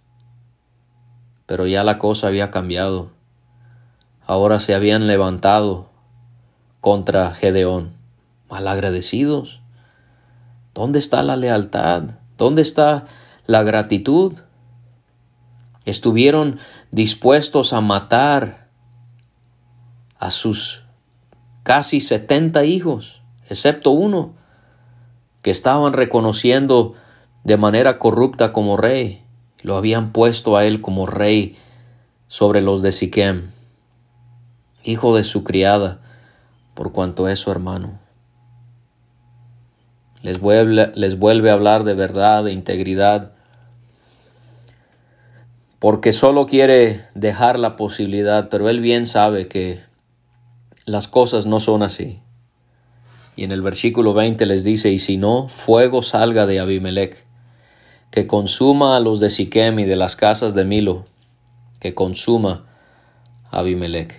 Pero 1.46 1.66
ya 1.66 1.85
la 1.85 1.98
cosa 1.98 2.28
había 2.28 2.50
cambiado. 2.50 3.11
Ahora 4.26 4.61
se 4.61 4.74
habían 4.74 5.07
levantado 5.07 5.90
contra 6.80 7.33
Gedeón. 7.35 7.92
Malagradecidos. 8.48 9.61
¿Dónde 10.74 10.98
está 10.98 11.22
la 11.22 11.37
lealtad? 11.37 12.02
¿Dónde 12.37 12.62
está 12.62 13.07
la 13.46 13.62
gratitud? 13.62 14.35
Estuvieron 15.85 16.59
dispuestos 16.90 17.72
a 17.72 17.80
matar 17.80 18.68
a 20.18 20.30
sus 20.30 20.85
casi 21.62 22.00
setenta 22.00 22.64
hijos, 22.64 23.22
excepto 23.48 23.90
uno, 23.90 24.35
que 25.42 25.50
estaban 25.50 25.92
reconociendo 25.92 26.94
de 27.44 27.57
manera 27.57 27.98
corrupta 27.98 28.52
como 28.52 28.76
rey. 28.76 29.23
Lo 29.64 29.79
habían 29.79 30.12
puesto 30.12 30.59
a 30.59 30.66
él 30.66 30.83
como 30.83 31.07
rey 31.07 31.57
sobre 32.29 32.61
los 32.61 32.83
de 32.83 32.92
Siquem, 32.92 33.50
hijo 34.85 35.16
de 35.16 35.24
su 35.24 35.42
criada, 35.42 36.03
por 36.74 36.92
cuanto 36.92 37.29
es 37.29 37.38
su 37.38 37.50
hermano. 37.50 37.98
Les 40.20 40.38
vuelve, 40.38 40.92
les 40.94 41.18
vuelve 41.18 41.48
a 41.48 41.55
hablar 41.55 41.85
de 41.85 41.94
verdad, 41.94 42.44
de 42.44 42.53
integridad, 42.53 43.33
porque 45.79 46.12
solo 46.12 46.46
quiere 46.46 47.07
dejar 47.14 47.59
la 47.59 47.77
posibilidad, 47.77 48.50
pero 48.50 48.68
él 48.68 48.81
bien 48.81 49.07
sabe 49.07 49.48
que 49.48 49.81
las 50.85 51.09
cosas 51.09 51.46
no 51.46 51.59
son 51.59 51.83
así. 51.83 52.20
Y 53.35 53.44
en 53.44 53.50
el 53.50 53.62
versículo 53.62 54.12
20 54.12 54.44
les 54.44 54.62
dice, 54.62 54.90
y 54.90 54.98
si 54.98 55.16
no, 55.16 55.48
fuego 55.48 56.03
salga 56.03 56.44
de 56.44 56.61
Abimelech, 56.61 57.23
que 58.14 58.29
consuma 58.29 58.94
a 58.94 59.00
los 59.00 59.18
de 59.18 59.29
Siquem 59.29 59.81
y 59.81 59.85
de 59.87 59.96
las 59.96 60.14
casas 60.14 60.55
de 60.55 60.64
Milo, 60.64 61.05
que 61.81 61.96
consuma 61.96 62.64
a 63.50 63.59
Abimelech. 63.59 64.14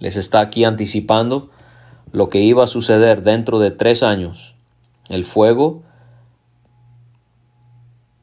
Les 0.00 0.16
está 0.16 0.40
aquí 0.40 0.64
anticipando 0.64 1.48
lo 2.10 2.28
que 2.28 2.40
iba 2.40 2.64
a 2.64 2.66
suceder 2.66 3.22
dentro 3.22 3.60
de 3.60 3.70
tres 3.70 4.02
años. 4.02 4.56
El 5.08 5.24
fuego 5.24 5.84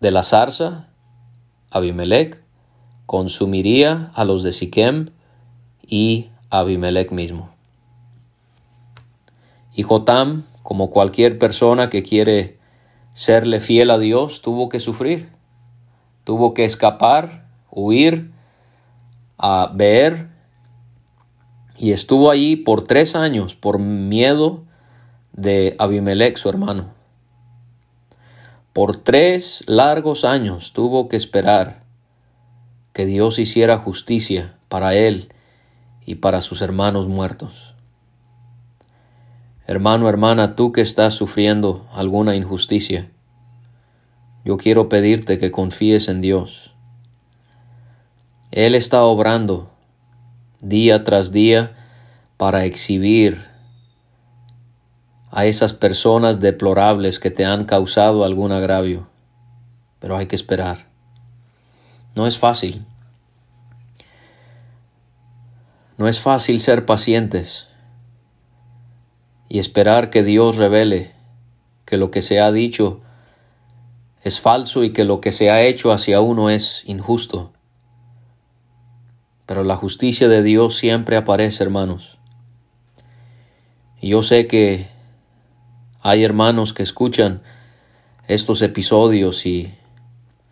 de 0.02 0.12
la 0.12 0.22
zarza, 0.22 0.90
Abimelech, 1.72 2.42
consumiría 3.06 4.12
a 4.16 4.26
los 4.26 4.44
de 4.44 4.52
Siquem 4.52 5.12
y 5.88 6.28
Abimelech 6.50 7.14
mismo. 7.14 7.50
Y 9.74 9.84
Jotam, 9.84 10.44
como 10.62 10.90
cualquier 10.90 11.40
persona 11.40 11.90
que 11.90 12.04
quiere 12.04 12.59
serle 13.20 13.60
fiel 13.60 13.92
a 13.92 13.98
Dios, 13.98 14.42
tuvo 14.42 14.70
que 14.70 14.80
sufrir, 14.80 15.28
tuvo 16.24 16.54
que 16.54 16.64
escapar, 16.64 17.50
huir 17.70 18.32
a 19.38 19.74
ver 19.76 20.30
y 21.78 21.92
estuvo 21.92 22.32
allí 22.32 22.56
por 22.56 22.86
tres 22.86 23.18
años 23.18 23.56
por 23.56 23.78
miedo 23.78 24.64
de 25.34 25.76
Abimelech, 25.80 26.38
su 26.38 26.48
hermano. 26.48 26.94
Por 28.72 28.98
tres 28.98 29.66
largos 29.68 30.24
años 30.24 30.72
tuvo 30.72 31.10
que 31.10 31.18
esperar 31.18 31.84
que 32.94 33.06
Dios 33.06 33.38
hiciera 33.38 33.80
justicia 33.80 34.56
para 34.70 34.96
él 34.96 35.28
y 36.06 36.16
para 36.16 36.40
sus 36.40 36.62
hermanos 36.62 37.10
muertos. 37.10 37.69
Hermano, 39.70 40.10
hermana, 40.10 40.56
tú 40.56 40.72
que 40.72 40.82
estás 40.82 41.14
sufriendo 41.14 41.88
alguna 41.94 42.36
injusticia, 42.36 43.12
yo 44.44 44.58
quiero 44.58 44.90
pedirte 44.90 45.38
que 45.38 45.52
confíes 45.52 46.08
en 46.08 46.22
Dios. 46.22 46.74
Él 48.50 48.74
está 48.74 49.04
obrando 49.04 49.70
día 50.60 51.04
tras 51.04 51.32
día 51.32 51.78
para 52.36 52.66
exhibir 52.66 53.46
a 55.30 55.46
esas 55.46 55.74
personas 55.74 56.40
deplorables 56.40 57.20
que 57.20 57.30
te 57.30 57.46
han 57.46 57.66
causado 57.66 58.24
algún 58.24 58.52
agravio. 58.52 59.08
Pero 60.00 60.18
hay 60.18 60.26
que 60.26 60.36
esperar. 60.36 60.88
No 62.16 62.26
es 62.26 62.40
fácil. 62.40 62.88
No 66.00 66.08
es 66.08 66.20
fácil 66.20 66.60
ser 66.60 66.88
pacientes 66.88 67.69
y 69.50 69.58
esperar 69.58 70.12
que 70.12 70.24
Dios 70.24 70.58
revele 70.58 71.12
que 71.86 71.98
lo 71.98 72.12
que 72.12 72.22
se 72.22 72.40
ha 72.40 72.52
dicho 72.52 73.02
es 74.22 74.40
falso 74.40 74.84
y 74.84 74.94
que 74.94 75.06
lo 75.06 75.22
que 75.22 75.32
se 75.32 75.50
ha 75.50 75.64
hecho 75.64 75.92
hacia 75.92 76.22
uno 76.22 76.52
es 76.52 76.84
injusto. 76.86 77.52
Pero 79.48 79.64
la 79.64 79.76
justicia 79.76 80.28
de 80.28 80.44
Dios 80.44 80.78
siempre 80.78 81.18
aparece, 81.18 81.64
hermanos. 81.64 82.20
Y 84.00 84.10
yo 84.10 84.22
sé 84.22 84.46
que 84.46 84.88
hay 86.02 86.24
hermanos 86.24 86.74
que 86.74 86.84
escuchan 86.84 87.42
estos 88.28 88.62
episodios 88.62 89.48
y, 89.48 89.74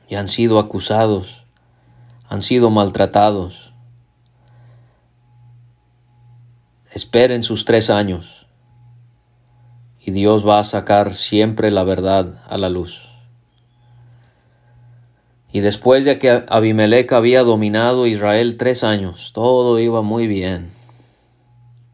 y 0.10 0.16
han 0.16 0.28
sido 0.28 0.58
acusados, 0.58 1.44
han 2.28 2.42
sido 2.42 2.72
maltratados. 2.72 3.74
Esperen 6.92 7.44
sus 7.44 7.64
tres 7.64 7.92
años 7.92 8.37
y 10.08 10.12
Dios 10.12 10.48
va 10.48 10.60
a 10.60 10.64
sacar 10.64 11.18
siempre 11.18 11.70
la 11.70 11.84
verdad 11.84 12.42
a 12.48 12.58
la 12.58 12.70
luz. 12.70 13.10
Y 15.52 15.60
después 15.60 16.06
de 16.06 16.18
que 16.18 16.46
Abimelech 16.48 17.12
había 17.12 17.44
dominado 17.44 18.08
Israel 18.08 18.56
tres 18.56 18.86
años, 18.86 19.32
todo 19.34 19.78
iba 19.80 20.02
muy 20.04 20.28
bien, 20.28 20.70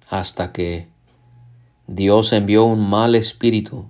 hasta 0.10 0.52
que 0.52 0.90
Dios 1.88 2.34
envió 2.34 2.66
un 2.66 2.88
mal 2.88 3.16
espíritu 3.16 3.88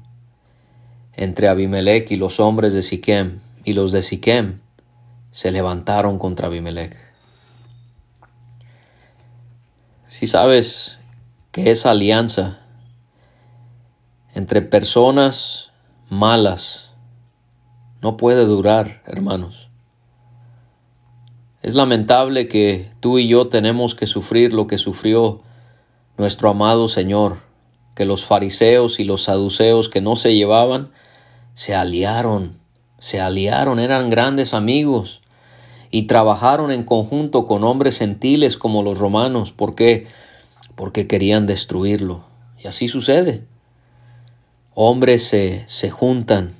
entre 1.17 1.49
Abimelech 1.49 2.09
y 2.09 2.15
los 2.15 2.39
hombres 2.39 2.73
de 2.73 2.81
Siquem, 2.81 3.39
y 3.65 3.73
los 3.73 3.91
de 3.91 4.03
Siquem 4.03 4.59
se 5.33 5.51
levantaron 5.51 6.17
contra 6.17 6.47
Abimelech. 6.47 6.97
Si 10.07 10.27
sabes 10.27 10.97
que 11.51 11.71
esa 11.71 11.91
alianza 11.91 12.62
entre 14.33 14.61
personas 14.61 15.71
malas 16.09 16.91
no 18.01 18.17
puede 18.17 18.45
durar, 18.45 19.01
hermanos. 19.05 19.69
Es 21.61 21.75
lamentable 21.75 22.47
que 22.47 22.91
tú 22.99 23.19
y 23.19 23.29
yo 23.29 23.47
tenemos 23.47 23.95
que 23.95 24.07
sufrir 24.07 24.51
lo 24.51 24.67
que 24.67 24.77
sufrió 24.77 25.41
nuestro 26.17 26.49
amado 26.49 26.87
Señor 26.87 27.37
que 27.95 28.05
los 28.05 28.25
fariseos 28.25 28.99
y 28.99 29.03
los 29.03 29.23
saduceos 29.23 29.89
que 29.89 30.01
no 30.01 30.15
se 30.15 30.33
llevaban 30.33 30.91
se 31.53 31.75
aliaron, 31.75 32.59
se 32.99 33.21
aliaron, 33.21 33.79
eran 33.79 34.09
grandes 34.09 34.53
amigos 34.53 35.21
y 35.91 36.03
trabajaron 36.03 36.71
en 36.71 36.83
conjunto 36.83 37.45
con 37.45 37.63
hombres 37.63 37.99
gentiles 37.99 38.57
como 38.57 38.81
los 38.81 38.97
romanos. 38.97 39.51
¿Por 39.51 39.75
qué? 39.75 40.07
Porque 40.75 41.05
querían 41.05 41.45
destruirlo. 41.45 42.25
Y 42.57 42.67
así 42.67 42.87
sucede. 42.87 43.45
Hombres 44.75 45.27
se, 45.27 45.63
se 45.67 45.91
juntan, 45.91 46.53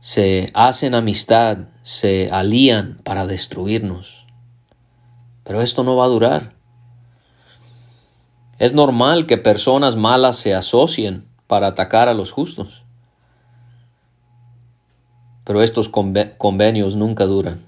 se 0.00 0.50
hacen 0.52 0.94
amistad, 0.94 1.68
se 1.82 2.28
alían 2.30 3.00
para 3.04 3.26
destruirnos. 3.26 4.26
Pero 5.44 5.62
esto 5.62 5.82
no 5.82 5.96
va 5.96 6.04
a 6.04 6.08
durar. 6.08 6.52
Es 8.58 8.74
normal 8.74 9.26
que 9.26 9.38
personas 9.38 9.96
malas 9.96 10.36
se 10.36 10.54
asocien 10.54 11.26
para 11.46 11.68
atacar 11.68 12.08
a 12.08 12.14
los 12.14 12.32
justos. 12.32 12.82
Pero 15.44 15.62
estos 15.62 15.88
convenios 15.88 16.94
nunca 16.94 17.24
duran. 17.24 17.60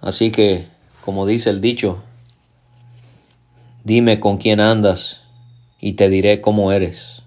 Así 0.00 0.32
que, 0.32 0.68
como 1.04 1.26
dice 1.26 1.50
el 1.50 1.60
dicho, 1.60 2.02
dime 3.84 4.20
con 4.20 4.38
quién 4.38 4.60
andas 4.60 5.25
y 5.86 5.92
te 5.92 6.08
diré 6.08 6.40
cómo 6.40 6.72
eres. 6.72 7.22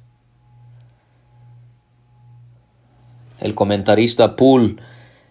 El 3.39 3.55
comentarista 3.55 4.35
Poole, 4.35 4.75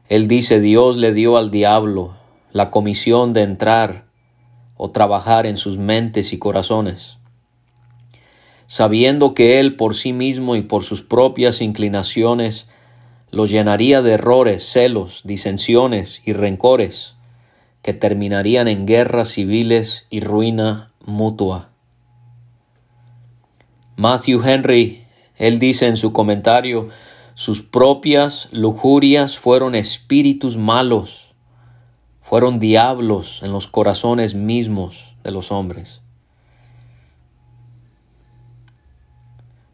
él 0.09 0.29
dice, 0.29 0.63
Dios 0.63 0.97
le 0.97 1.13
dio 1.13 1.37
al 1.37 1.51
diablo 1.51 2.17
la 2.53 2.71
comisión 2.71 3.35
de 3.35 3.43
entrar 3.43 4.07
o 4.79 4.93
trabajar 4.93 5.45
en 5.45 5.59
sus 5.59 5.77
mentes 5.77 6.33
y 6.33 6.39
corazones, 6.39 7.19
sabiendo 8.67 9.35
que 9.35 9.61
Él 9.61 9.77
por 9.77 9.95
sí 9.95 10.15
mismo 10.15 10.57
y 10.57 10.63
por 10.63 10.85
sus 10.85 11.03
propias 11.03 11.61
inclinaciones 11.61 12.71
los 13.31 13.51
llenaría 13.51 14.01
de 14.01 14.13
errores, 14.13 14.65
celos, 14.65 15.21
disensiones 15.25 16.23
y 16.25 16.33
rencores 16.33 17.17
que 17.83 17.93
terminarían 17.93 18.69
en 18.69 18.87
guerras 18.87 19.29
civiles 19.29 20.07
y 20.09 20.21
ruina 20.21 20.93
mutua. 21.05 21.69
Matthew 23.99 24.45
Henry, 24.45 25.05
él 25.39 25.59
dice 25.59 25.89
en 25.89 25.97
su 25.97 26.13
comentario 26.13 26.89
sus 27.35 27.63
propias 27.63 28.49
lujurias 28.53 29.37
fueron 29.37 29.75
espíritus 29.75 30.57
malos, 30.57 31.35
fueron 32.23 32.61
diablos 32.61 33.43
en 33.43 33.51
los 33.51 33.67
corazones 33.67 34.37
mismos 34.37 35.17
de 35.25 35.33
los 35.33 35.51
hombres. 35.51 36.01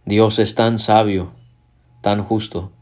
Dios 0.06 0.38
es 0.38 0.54
tan 0.54 0.78
sabio, 0.78 1.32
tan 2.00 2.24
justo. 2.24 2.72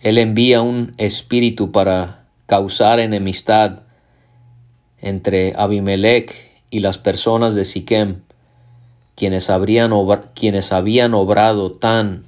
Él 0.00 0.16
envía 0.16 0.62
un 0.62 0.94
espíritu 0.96 1.72
para 1.72 2.24
causar 2.46 3.00
enemistad 3.00 3.80
entre 4.98 5.52
Abimelech 5.54 6.62
y 6.70 6.78
las 6.78 6.96
personas 6.96 7.54
de 7.54 7.66
Siquem, 7.66 8.22
quienes, 9.14 9.50
habrían 9.50 9.92
quienes 10.34 10.72
habían 10.72 11.14
obrado 11.14 11.72
tan 11.72 12.22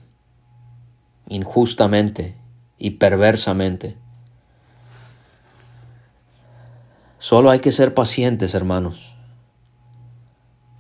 injustamente 1.29 2.35
y 2.79 2.91
perversamente. 2.91 3.97
Solo 7.19 7.51
hay 7.51 7.59
que 7.59 7.73
ser 7.73 7.95
pacientes, 7.95 8.55
hermanos. 8.55 9.13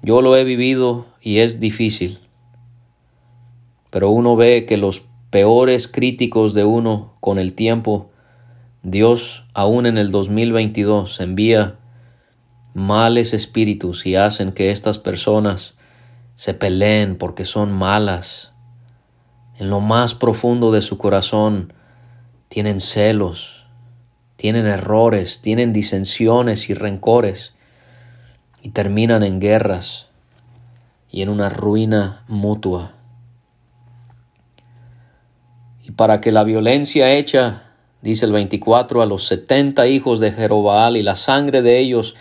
Yo 0.02 0.22
lo 0.22 0.36
he 0.36 0.44
vivido 0.44 1.06
y 1.20 1.40
es 1.40 1.58
difícil, 1.58 2.20
pero 3.90 4.10
uno 4.10 4.36
ve 4.36 4.66
que 4.66 4.76
los 4.76 5.02
peores 5.30 5.88
críticos 5.88 6.54
de 6.54 6.64
uno 6.64 7.14
con 7.18 7.38
el 7.38 7.54
tiempo, 7.54 8.10
Dios 8.84 9.44
aún 9.52 9.86
en 9.86 9.98
el 9.98 10.12
2022 10.12 11.18
envía 11.20 11.76
males 12.74 13.34
espíritus 13.34 14.06
y 14.06 14.14
hacen 14.14 14.52
que 14.52 14.70
estas 14.70 14.98
personas 14.98 15.75
se 16.36 16.54
peleen 16.54 17.16
porque 17.16 17.44
son 17.44 17.72
malas, 17.72 18.52
en 19.58 19.70
lo 19.70 19.80
más 19.80 20.14
profundo 20.14 20.70
de 20.70 20.82
su 20.82 20.98
corazón 20.98 21.72
tienen 22.48 22.78
celos, 22.78 23.64
tienen 24.36 24.66
errores, 24.66 25.40
tienen 25.40 25.72
disensiones 25.72 26.68
y 26.68 26.74
rencores 26.74 27.54
y 28.62 28.68
terminan 28.68 29.22
en 29.22 29.40
guerras 29.40 30.08
y 31.10 31.22
en 31.22 31.30
una 31.30 31.48
ruina 31.48 32.24
mutua. 32.28 32.92
Y 35.82 35.92
para 35.92 36.20
que 36.20 36.32
la 36.32 36.44
violencia 36.44 37.14
hecha, 37.14 37.62
dice 38.02 38.26
el 38.26 38.32
24, 38.32 39.00
a 39.00 39.06
los 39.06 39.26
setenta 39.26 39.86
hijos 39.86 40.20
de 40.20 40.32
Jerobaal 40.32 40.98
y 40.98 41.02
la 41.02 41.16
sangre 41.16 41.62
de 41.62 41.78
ellos 41.78 42.14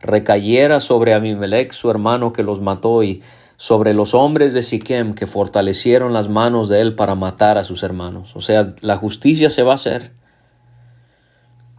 recayera 0.00 0.80
sobre 0.80 1.14
Abimelech 1.14 1.72
su 1.72 1.90
hermano 1.90 2.32
que 2.32 2.42
los 2.42 2.60
mató 2.60 3.04
y 3.04 3.22
sobre 3.62 3.94
los 3.94 4.12
hombres 4.12 4.54
de 4.54 4.64
Siquem 4.64 5.14
que 5.14 5.28
fortalecieron 5.28 6.12
las 6.12 6.28
manos 6.28 6.68
de 6.68 6.80
él 6.80 6.96
para 6.96 7.14
matar 7.14 7.58
a 7.58 7.64
sus 7.64 7.84
hermanos. 7.84 8.34
O 8.34 8.40
sea, 8.40 8.74
la 8.80 8.96
justicia 8.96 9.50
se 9.50 9.62
va 9.62 9.70
a 9.70 9.76
hacer. 9.76 10.10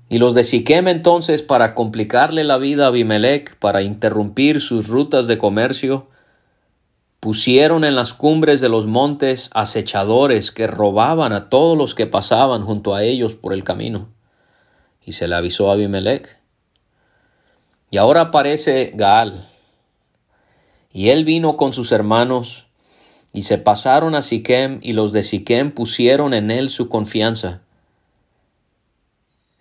Y 0.08 0.18
los 0.18 0.34
de 0.34 0.46
Siquem 0.46 0.88
entonces, 0.88 1.42
para 1.42 1.76
complicarle 1.76 2.46
la 2.46 2.58
vida 2.58 2.86
a 2.86 2.88
Abimelech, 2.88 3.58
para 3.58 3.82
interrumpir 3.82 4.62
sus 4.62 4.88
rutas 4.88 5.28
de 5.28 5.38
comercio, 5.38 6.08
pusieron 7.20 7.84
en 7.84 7.98
las 7.98 8.14
cumbres 8.14 8.62
de 8.62 8.70
los 8.70 8.88
montes 8.88 9.50
acechadores 9.54 10.52
que 10.52 10.68
robaban 10.68 11.34
a 11.34 11.50
todos 11.50 11.78
los 11.78 11.96
que 11.96 12.08
pasaban 12.08 12.62
junto 12.62 12.96
a 12.96 13.04
ellos 13.04 13.34
por 13.34 13.52
el 13.52 13.66
camino. 13.66 14.08
Y 15.04 15.12
se 15.12 15.28
le 15.28 15.36
avisó 15.36 15.70
a 15.70 15.74
Abimelech. 15.74 16.38
Y 17.92 17.98
ahora 17.98 18.22
aparece 18.22 18.94
Gaal, 18.96 19.50
y 20.94 21.10
él 21.10 21.26
vino 21.26 21.58
con 21.58 21.74
sus 21.74 21.92
hermanos, 21.92 22.68
y 23.34 23.44
se 23.44 23.58
pasaron 23.58 24.14
a 24.14 24.22
Siquem, 24.22 24.80
y 24.84 24.94
los 24.94 25.12
de 25.12 25.24
Siquem 25.24 25.72
pusieron 25.72 26.36
en 26.36 26.52
él 26.52 26.70
su 26.70 26.88
confianza. 26.88 27.62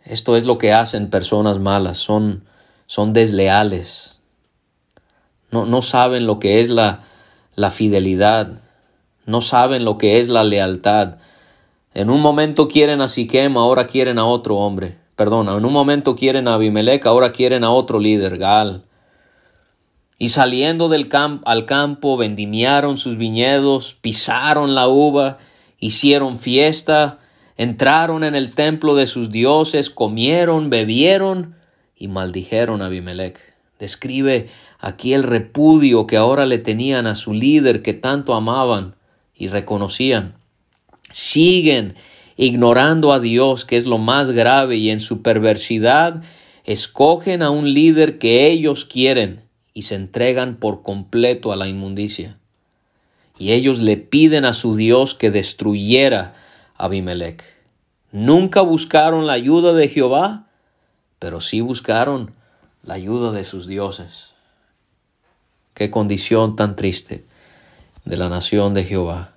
Esto 0.05 0.37
es 0.37 0.45
lo 0.45 0.59
que 0.59 0.75
hacen 0.75 1.09
personas 1.09 1.59
malas, 1.59 1.97
son, 1.97 2.45
son 2.87 3.15
desleales. 3.15 4.21
No, 5.51 5.65
no 5.65 5.81
saben 5.81 6.27
lo 6.27 6.39
que 6.39 6.61
es 6.61 6.69
la, 6.69 7.05
la 7.57 7.71
fidelidad, 7.71 8.61
no 9.25 9.41
saben 9.41 9.87
lo 9.87 9.97
que 9.97 10.21
es 10.21 10.29
la 10.29 10.45
lealtad. 10.45 11.17
En 11.95 12.11
un 12.11 12.21
momento 12.21 12.69
quieren 12.69 13.01
a 13.01 13.09
Siquem, 13.09 13.57
ahora 13.57 13.87
quieren 13.87 14.19
a 14.19 14.27
otro 14.27 14.57
hombre. 14.57 14.99
Perdón, 15.17 15.49
en 15.49 15.65
un 15.65 15.73
momento 15.73 16.15
quieren 16.15 16.47
a 16.47 16.55
Abimelech, 16.55 17.07
ahora 17.07 17.33
quieren 17.33 17.65
a 17.65 17.71
otro 17.71 17.99
líder, 17.99 18.37
Gal. 18.37 18.83
Y 20.23 20.29
saliendo 20.29 20.89
del 20.89 21.09
campo 21.09 21.49
al 21.49 21.67
campo, 21.67 22.17
vendimiaron 22.17 22.97
sus 22.97 23.17
viñedos, 23.17 23.97
pisaron 24.01 24.77
la 24.77 24.87
uva, 24.87 25.39
hicieron 25.81 26.39
fiesta, 26.39 27.19
entraron 27.57 28.23
en 28.23 28.37
el 28.37 28.55
templo 28.55 28.95
de 28.95 29.09
sus 29.09 29.33
dioses, 29.33 29.91
comieron, 29.91 30.71
bebieron 30.71 31.57
y 31.97 32.07
maldijeron 32.07 32.83
a 32.83 32.87
Abimelech. 32.87 33.41
Describe 33.81 34.49
aquí 34.79 35.13
el 35.13 35.25
repudio 35.25 36.07
que 36.07 36.19
ahora 36.19 36.47
le 36.47 36.59
tenían 36.59 37.09
a 37.09 37.17
su 37.17 37.35
líder 37.35 37.83
que 37.83 37.93
tanto 37.93 38.35
amaban 38.35 38.95
y 39.35 39.49
reconocían. 39.49 40.37
Siguen 41.11 41.97
ignorando 42.37 43.13
a 43.13 43.19
Dios, 43.19 43.65
que 43.65 43.77
es 43.77 43.87
lo 43.87 43.99
más 43.99 44.31
grave, 44.31 44.77
y 44.77 44.91
en 44.91 45.01
su 45.01 45.21
perversidad 45.21 46.23
escogen 46.63 47.43
a 47.43 47.51
un 47.51 47.73
líder 47.75 48.19
que 48.19 48.47
ellos 48.53 48.85
quieren 48.85 49.51
y 49.75 49.83
se 49.83 49.95
entregan 49.95 50.57
por 50.57 50.83
completo 50.83 51.53
a 51.53 51.57
la 51.57 51.69
inmundicia. 51.69 52.39
Y 53.39 53.53
ellos 53.53 53.81
le 53.81 53.97
piden 53.97 54.45
a 54.45 54.53
su 54.53 54.77
Dios 54.77 55.15
que 55.15 55.31
destruyera 55.31 56.35
a 56.77 56.85
Abimelech. 56.85 57.43
Nunca 58.11 58.61
buscaron 58.61 59.27
la 59.27 59.33
ayuda 59.33 59.73
de 59.73 59.89
Jehová, 59.89 60.47
pero 61.19 61.41
sí 61.41 61.61
buscaron 61.61 62.35
la 62.83 62.95
ayuda 62.95 63.33
de 63.33 63.45
sus 63.45 63.67
dioses. 63.67 64.33
Qué 65.75 65.91
condición 65.91 66.57
tan 66.57 66.77
triste 66.77 67.25
de 68.05 68.17
la 68.17 68.29
nación 68.29 68.75
de 68.75 68.85
Jehová. 68.85 69.33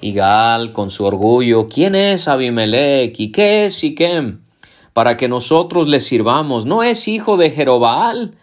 Y 0.00 0.12
Gaal, 0.12 0.72
con 0.72 0.90
su 0.90 1.04
orgullo, 1.04 1.68
¿quién 1.68 1.96
es 1.96 2.28
Abimelech 2.28 3.18
y 3.18 3.32
qué 3.32 3.64
es 3.64 3.74
Siquem? 3.74 4.42
Para 4.92 5.16
que 5.16 5.28
nosotros 5.28 5.88
le 5.88 5.98
sirvamos, 5.98 6.66
¿no 6.66 6.84
es 6.84 7.08
hijo 7.08 7.36
de 7.36 7.50
Jerobaal? 7.50 8.36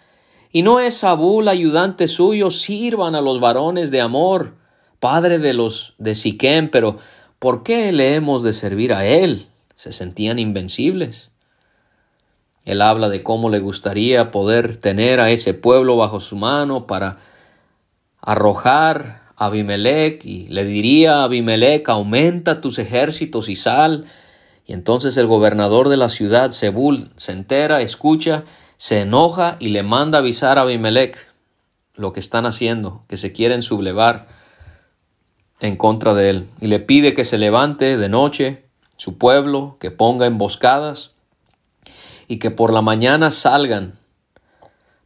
Y 0.56 0.62
no 0.62 0.80
es 0.80 0.94
Saúl 0.94 1.50
ayudante 1.50 2.08
suyo, 2.08 2.50
sirvan 2.50 3.14
a 3.14 3.20
los 3.20 3.42
varones 3.42 3.92
de 3.92 4.00
amor, 4.00 4.54
padre 5.02 5.38
de 5.38 5.54
los 5.54 5.96
de 5.98 6.16
Siquem, 6.16 6.70
pero 6.70 6.98
¿por 7.40 7.62
qué 7.62 7.92
le 7.92 8.16
hemos 8.16 8.42
de 8.42 8.54
servir 8.54 8.94
a 8.94 9.06
él? 9.06 9.48
Se 9.76 9.92
sentían 9.92 10.40
invencibles. 10.40 11.30
Él 12.64 12.82
habla 12.82 13.10
de 13.10 13.22
cómo 13.22 13.50
le 13.50 13.60
gustaría 13.60 14.32
poder 14.32 14.78
tener 14.78 15.20
a 15.20 15.30
ese 15.30 15.54
pueblo 15.54 15.98
bajo 15.98 16.22
su 16.22 16.38
mano 16.38 16.88
para 16.88 17.18
arrojar 18.22 19.24
a 19.36 19.48
Abimelech 19.48 20.26
y 20.26 20.48
le 20.48 20.64
diría 20.64 21.16
a 21.16 21.24
Abimelech 21.26 21.90
aumenta 21.90 22.62
tus 22.62 22.80
ejércitos 22.80 23.50
y 23.50 23.58
sal. 23.58 24.06
Y 24.66 24.72
entonces 24.72 25.18
el 25.18 25.28
gobernador 25.28 25.90
de 25.90 25.98
la 25.98 26.08
ciudad, 26.08 26.52
Sebul, 26.52 27.12
se 27.18 27.34
entera, 27.34 27.82
escucha 27.82 28.46
se 28.78 29.02
enoja 29.02 29.58
y 29.60 29.70
le 29.70 29.84
manda 29.84 30.20
avisar 30.20 30.58
a 30.58 30.62
Abimelech 30.62 31.28
lo 31.96 32.14
que 32.14 32.20
están 32.20 32.46
haciendo, 32.46 33.04
que 33.08 33.18
se 33.18 33.32
quieren 33.32 33.62
sublevar 33.62 34.28
en 35.62 35.78
contra 35.78 36.14
de 36.14 36.30
él, 36.30 36.48
y 36.60 36.68
le 36.68 36.80
pide 36.80 37.14
que 37.14 37.24
se 37.24 37.38
levante 37.38 37.98
de 37.98 38.10
noche 38.10 38.66
su 38.98 39.18
pueblo, 39.18 39.78
que 39.80 39.92
ponga 39.92 40.26
emboscadas 40.26 41.12
y 42.28 42.40
que 42.40 42.52
por 42.52 42.74
la 42.74 42.82
mañana 42.82 43.32
salgan 43.32 43.94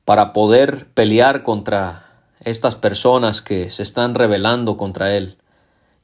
para 0.05 0.34
poder 0.34 0.88
pelear 0.93 1.43
contra 1.43 2.05
estas 2.39 2.75
personas 2.75 3.41
que 3.41 3.69
se 3.69 3.84
están 3.84 4.15
rebelando 4.15 4.77
contra 4.77 5.15
él. 5.15 5.38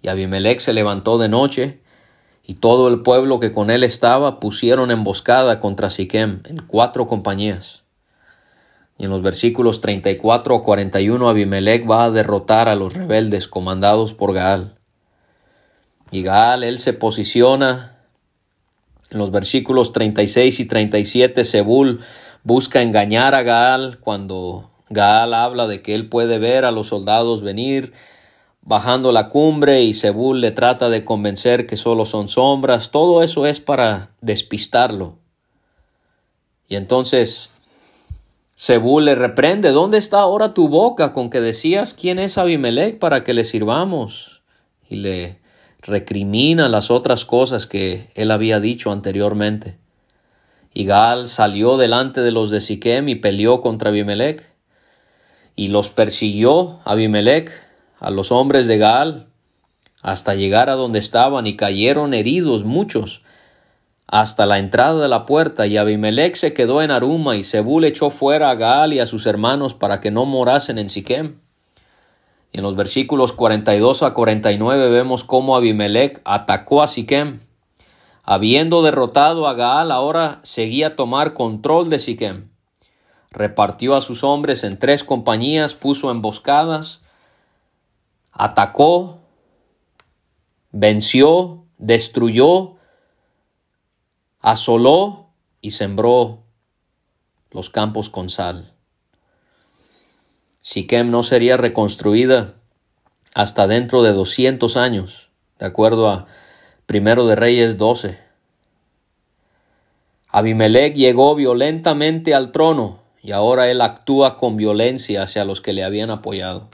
Y 0.01 0.10
Abimelech 0.10 0.60
se 0.60 0.73
levantó 0.73 1.17
de 1.17 1.30
noche 1.30 1.82
y 2.48 2.56
todo 2.56 2.88
el 2.88 3.02
pueblo 3.02 3.40
que 3.40 3.52
con 3.52 3.70
él 3.70 3.84
estaba 3.84 4.40
pusieron 4.40 4.92
emboscada 4.92 5.60
contra 5.60 5.90
Siquem 5.90 6.42
en 6.46 6.58
cuatro 6.68 7.08
compañías. 7.08 7.84
Y 8.98 9.06
en 9.06 9.10
los 9.10 9.22
versículos 9.22 9.82
34 9.82 10.56
a 10.56 10.64
41 10.64 11.28
Abimelech 11.28 11.90
va 11.90 12.06
a 12.06 12.12
derrotar 12.12 12.70
a 12.70 12.76
los 12.76 12.94
rebeldes 12.94 13.48
comandados 13.48 14.14
por 14.14 14.34
Gaal. 14.34 14.76
Y 16.12 16.22
Gaal, 16.22 16.64
él 16.64 16.80
se 16.80 16.94
posiciona 16.94 17.98
en 19.10 19.18
los 19.18 19.32
versículos 19.32 19.92
36 19.92 20.60
y 20.60 20.66
37 20.66 21.44
Sebul 21.44 22.02
busca 22.44 22.82
engañar 22.82 23.34
a 23.36 23.44
Gaal 23.44 24.00
cuando 24.00 24.72
Gaal 24.90 25.34
habla 25.34 25.68
de 25.68 25.82
que 25.82 25.96
él 25.96 26.10
puede 26.10 26.38
ver 26.38 26.64
a 26.64 26.72
los 26.72 26.88
soldados 26.88 27.42
venir 27.42 27.94
bajando 28.65 29.12
la 29.12 29.30
cumbre 29.30 29.84
y 29.84 29.93
Sebul 29.93 30.41
le 30.41 30.51
trata 30.51 30.89
de 30.89 31.06
convencer 31.06 31.67
que 31.67 31.78
solo 31.78 32.06
son 32.06 32.28
sombras, 32.28 32.89
todo 32.89 33.21
eso 33.21 33.45
es 33.45 33.62
para 33.62 34.10
despistarlo. 34.21 35.19
Y 36.67 36.75
entonces 36.75 37.51
Sebul 38.56 39.06
le 39.06 39.15
reprende, 39.15 39.71
¿dónde 39.71 39.99
está 39.99 40.19
ahora 40.19 40.56
tu 40.56 40.67
boca 40.67 41.13
con 41.13 41.30
que 41.30 41.41
decías 41.41 41.93
quién 41.93 42.17
es 42.17 42.39
Abimelech 42.39 42.97
para 42.97 43.23
que 43.23 43.36
le 43.36 43.43
sirvamos? 43.43 44.41
Y 44.89 44.95
le 44.97 45.38
recrimina 45.82 46.67
las 46.67 46.89
otras 46.89 47.23
cosas 47.23 47.67
que 47.67 48.10
él 48.15 48.32
había 48.32 48.60
dicho 48.60 48.91
anteriormente. 48.91 49.78
Y 50.73 50.86
Gaal 50.86 51.28
salió 51.28 51.78
delante 51.78 52.21
de 52.21 52.32
los 52.32 52.49
de 52.49 52.62
Siquem 52.62 53.10
y 53.10 53.15
peleó 53.15 53.62
contra 53.62 53.91
Abimelech. 53.91 54.49
Y 55.56 55.67
los 55.67 55.89
persiguió 55.89 56.80
Abimelech 56.84 57.64
a 58.00 58.10
los 58.10 58.32
hombres 58.32 58.68
de 58.68 58.78
Gaal 58.78 59.28
hasta 60.02 60.36
llegar 60.36 60.70
a 60.70 60.74
donde 60.74 61.00
estaban 61.00 61.48
y 61.48 61.56
cayeron 61.56 62.14
heridos 62.14 62.64
muchos 62.64 63.22
hasta 64.08 64.46
la 64.46 64.60
entrada 64.60 65.02
de 65.02 65.08
la 65.08 65.26
puerta 65.26 65.66
y 65.66 65.78
Abimelech 65.78 66.36
se 66.36 66.54
quedó 66.54 66.82
en 66.82 66.92
Aruma 66.92 67.36
y 67.36 67.44
Zebul 67.44 67.86
echó 67.86 68.12
fuera 68.12 68.52
a 68.52 68.56
Gaal 68.56 68.94
y 68.94 69.00
a 69.00 69.08
sus 69.08 69.26
hermanos 69.26 69.74
para 69.74 70.00
que 70.00 70.12
no 70.12 70.26
morasen 70.26 70.78
en 70.78 70.90
Siquem. 70.90 71.40
Y 72.52 72.60
en 72.60 72.64
los 72.64 72.76
versículos 72.76 73.34
42 73.34 74.04
a 74.04 74.14
49 74.14 74.90
vemos 74.90 75.24
cómo 75.24 75.56
Abimelech 75.56 76.22
atacó 76.24 76.84
a 76.84 76.88
Siquem. 76.88 77.40
Habiendo 78.24 78.84
derrotado 78.84 79.48
a 79.48 79.54
Gaal, 79.54 79.92
ahora 79.92 80.40
seguía 80.44 80.96
tomar 80.96 81.34
control 81.34 81.90
de 81.90 82.00
Siquem. 82.00 82.50
Repartió 83.32 83.96
a 83.96 84.02
sus 84.02 84.24
hombres 84.24 84.64
en 84.64 84.80
tres 84.80 85.04
compañías, 85.04 85.74
puso 85.74 86.12
emboscadas, 86.12 87.02
atacó, 88.36 89.19
venció, 90.71 91.65
destruyó 91.78 92.76
asoló 94.45 95.32
y 95.60 95.71
sembró 95.71 96.43
los 97.50 97.71
campos 97.71 98.12
con 98.12 98.30
sal. 98.30 98.74
Siquem 100.62 101.10
no 101.10 101.24
sería 101.24 101.58
reconstruida 101.58 102.54
hasta 103.34 103.65
dentro 103.65 104.04
de 104.04 104.12
200 104.12 104.78
años, 104.78 105.30
de 105.58 105.65
acuerdo 105.65 106.08
a 106.12 106.28
Primero 106.86 107.26
de 107.26 107.36
Reyes 107.36 107.80
12. 107.80 108.19
Abimelech 110.30 110.93
llegó 110.93 111.34
violentamente 111.34 112.36
al 112.36 112.52
trono 112.52 113.00
y 113.24 113.32
ahora 113.32 113.71
él 113.71 113.82
actúa 113.82 114.38
con 114.38 114.58
violencia 114.58 115.24
hacia 115.24 115.43
los 115.43 115.60
que 115.60 115.74
le 115.74 115.84
habían 115.84 116.12
apoyado. 116.12 116.69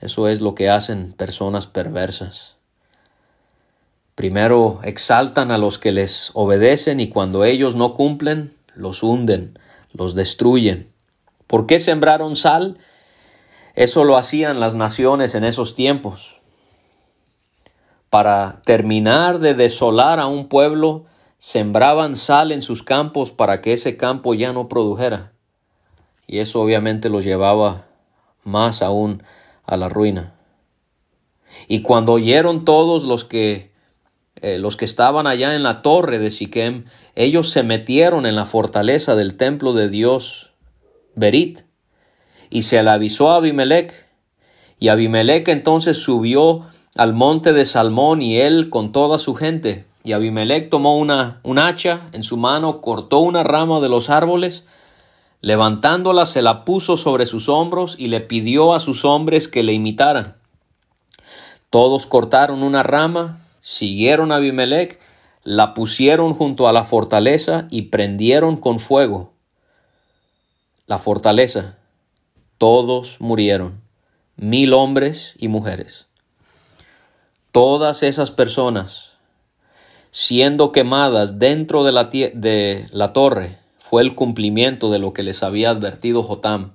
Eso 0.00 0.28
es 0.28 0.40
lo 0.40 0.54
que 0.54 0.68
hacen 0.68 1.12
personas 1.12 1.66
perversas. 1.66 2.54
Primero 4.14 4.80
exaltan 4.84 5.50
a 5.50 5.58
los 5.58 5.78
que 5.78 5.90
les 5.90 6.30
obedecen 6.34 7.00
y 7.00 7.08
cuando 7.08 7.44
ellos 7.44 7.74
no 7.74 7.94
cumplen, 7.94 8.52
los 8.74 9.02
hunden, 9.02 9.58
los 9.92 10.14
destruyen. 10.14 10.88
¿Por 11.46 11.66
qué 11.66 11.80
sembraron 11.80 12.36
sal? 12.36 12.78
Eso 13.74 14.04
lo 14.04 14.16
hacían 14.16 14.60
las 14.60 14.76
naciones 14.76 15.34
en 15.34 15.44
esos 15.44 15.74
tiempos. 15.74 16.36
Para 18.08 18.62
terminar 18.64 19.40
de 19.40 19.54
desolar 19.54 20.20
a 20.20 20.26
un 20.26 20.48
pueblo, 20.48 21.06
sembraban 21.38 22.14
sal 22.14 22.52
en 22.52 22.62
sus 22.62 22.84
campos 22.84 23.32
para 23.32 23.60
que 23.60 23.72
ese 23.72 23.96
campo 23.96 24.34
ya 24.34 24.52
no 24.52 24.68
produjera. 24.68 25.32
Y 26.26 26.38
eso 26.38 26.60
obviamente 26.60 27.08
los 27.08 27.24
llevaba 27.24 27.86
más 28.44 28.82
aún 28.82 29.24
a 29.66 29.76
la 29.76 29.88
ruina. 29.88 30.34
Y 31.68 31.82
cuando 31.82 32.12
oyeron 32.12 32.64
todos 32.64 33.04
los 33.04 33.24
que 33.24 33.74
eh, 34.44 34.58
los 34.58 34.76
que 34.76 34.84
estaban 34.84 35.26
allá 35.26 35.54
en 35.54 35.62
la 35.62 35.80
torre 35.80 36.18
de 36.18 36.30
Siquem, 36.30 36.84
ellos 37.14 37.50
se 37.50 37.62
metieron 37.62 38.26
en 38.26 38.36
la 38.36 38.44
fortaleza 38.44 39.14
del 39.14 39.36
templo 39.36 39.72
de 39.72 39.88
Dios, 39.88 40.50
Berit, 41.14 41.60
y 42.50 42.62
se 42.62 42.82
le 42.82 42.90
avisó 42.90 43.30
a 43.30 43.36
Abimelech, 43.36 44.06
y 44.78 44.88
Abimelech 44.88 45.48
entonces 45.48 45.96
subió 45.96 46.66
al 46.94 47.14
monte 47.14 47.52
de 47.52 47.64
Salmón 47.64 48.20
y 48.20 48.40
él 48.40 48.70
con 48.70 48.92
toda 48.92 49.18
su 49.18 49.34
gente, 49.34 49.86
y 50.02 50.12
Abimelech 50.12 50.68
tomó 50.68 50.98
una, 50.98 51.40
un 51.42 51.58
hacha 51.58 52.08
en 52.12 52.22
su 52.22 52.36
mano, 52.36 52.82
cortó 52.82 53.20
una 53.20 53.44
rama 53.44 53.80
de 53.80 53.88
los 53.88 54.10
árboles, 54.10 54.66
levantándola 55.44 56.24
se 56.24 56.40
la 56.40 56.64
puso 56.64 56.96
sobre 56.96 57.26
sus 57.26 57.50
hombros 57.50 57.96
y 57.98 58.08
le 58.08 58.22
pidió 58.22 58.72
a 58.72 58.80
sus 58.80 59.04
hombres 59.04 59.46
que 59.46 59.62
le 59.62 59.74
imitaran. 59.74 60.36
Todos 61.68 62.06
cortaron 62.06 62.62
una 62.62 62.82
rama, 62.82 63.46
siguieron 63.60 64.32
a 64.32 64.36
Abimelech, 64.36 64.98
la 65.42 65.74
pusieron 65.74 66.32
junto 66.32 66.66
a 66.66 66.72
la 66.72 66.84
fortaleza 66.84 67.68
y 67.70 67.82
prendieron 67.82 68.56
con 68.56 68.80
fuego 68.80 69.34
la 70.86 70.96
fortaleza. 70.96 71.76
Todos 72.56 73.20
murieron, 73.20 73.82
mil 74.36 74.72
hombres 74.72 75.34
y 75.36 75.48
mujeres. 75.48 76.06
Todas 77.52 78.02
esas 78.02 78.30
personas, 78.30 79.12
siendo 80.10 80.72
quemadas 80.72 81.38
dentro 81.38 81.84
de 81.84 81.92
la, 81.92 82.04
de 82.04 82.88
la 82.92 83.12
torre, 83.12 83.58
fue 83.94 84.02
el 84.02 84.16
cumplimiento 84.16 84.90
de 84.90 84.98
lo 84.98 85.12
que 85.12 85.22
les 85.22 85.44
había 85.44 85.70
advertido 85.70 86.24
Jotam. 86.24 86.72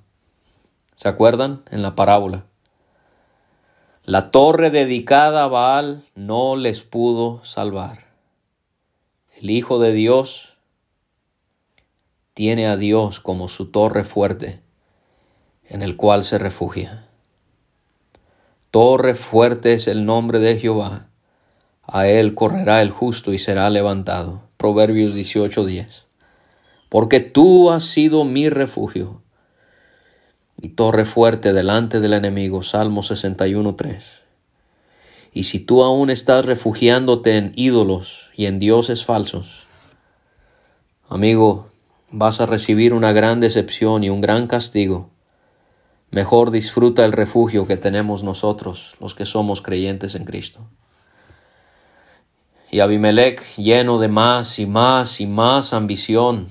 ¿Se 0.96 1.06
acuerdan? 1.06 1.60
En 1.70 1.82
la 1.82 1.94
parábola. 1.94 2.46
La 4.04 4.30
torre 4.30 4.70
dedicada 4.70 5.44
a 5.44 5.46
Baal 5.46 6.02
no 6.14 6.56
les 6.56 6.80
pudo 6.80 7.44
salvar. 7.44 8.06
El 9.38 9.50
Hijo 9.50 9.78
de 9.78 9.92
Dios 9.92 10.54
tiene 12.32 12.66
a 12.66 12.78
Dios 12.78 13.20
como 13.20 13.50
su 13.50 13.66
torre 13.66 14.04
fuerte 14.04 14.62
en 15.68 15.82
el 15.82 15.98
cual 15.98 16.24
se 16.24 16.38
refugia. 16.38 17.06
Torre 18.70 19.14
fuerte 19.14 19.74
es 19.74 19.88
el 19.88 20.06
nombre 20.06 20.38
de 20.38 20.58
Jehová. 20.58 21.08
A 21.82 22.06
él 22.08 22.34
correrá 22.34 22.80
el 22.80 22.88
justo 22.88 23.34
y 23.34 23.38
será 23.38 23.68
levantado. 23.68 24.40
Proverbios 24.56 25.14
18:10. 25.14 26.09
Porque 26.90 27.20
tú 27.20 27.70
has 27.70 27.84
sido 27.84 28.24
mi 28.24 28.50
refugio 28.50 29.22
y 30.60 30.70
torre 30.70 31.06
fuerte 31.06 31.52
delante 31.52 32.00
del 32.00 32.12
enemigo. 32.12 32.62
Salmo 32.62 33.02
61.3. 33.02 34.20
Y 35.32 35.44
si 35.44 35.60
tú 35.60 35.84
aún 35.84 36.10
estás 36.10 36.44
refugiándote 36.44 37.36
en 37.36 37.52
ídolos 37.54 38.28
y 38.36 38.46
en 38.46 38.58
dioses 38.58 39.04
falsos, 39.04 39.66
amigo, 41.08 41.68
vas 42.10 42.40
a 42.40 42.46
recibir 42.46 42.92
una 42.92 43.12
gran 43.12 43.38
decepción 43.38 44.02
y 44.02 44.10
un 44.10 44.20
gran 44.20 44.48
castigo. 44.48 45.10
Mejor 46.10 46.50
disfruta 46.50 47.04
el 47.04 47.12
refugio 47.12 47.68
que 47.68 47.76
tenemos 47.76 48.24
nosotros, 48.24 48.96
los 48.98 49.14
que 49.14 49.26
somos 49.26 49.62
creyentes 49.62 50.16
en 50.16 50.24
Cristo. 50.24 50.66
Y 52.72 52.80
Abimelech, 52.80 53.44
lleno 53.56 54.00
de 54.00 54.08
más 54.08 54.58
y 54.58 54.66
más 54.66 55.20
y 55.20 55.28
más 55.28 55.72
ambición, 55.72 56.48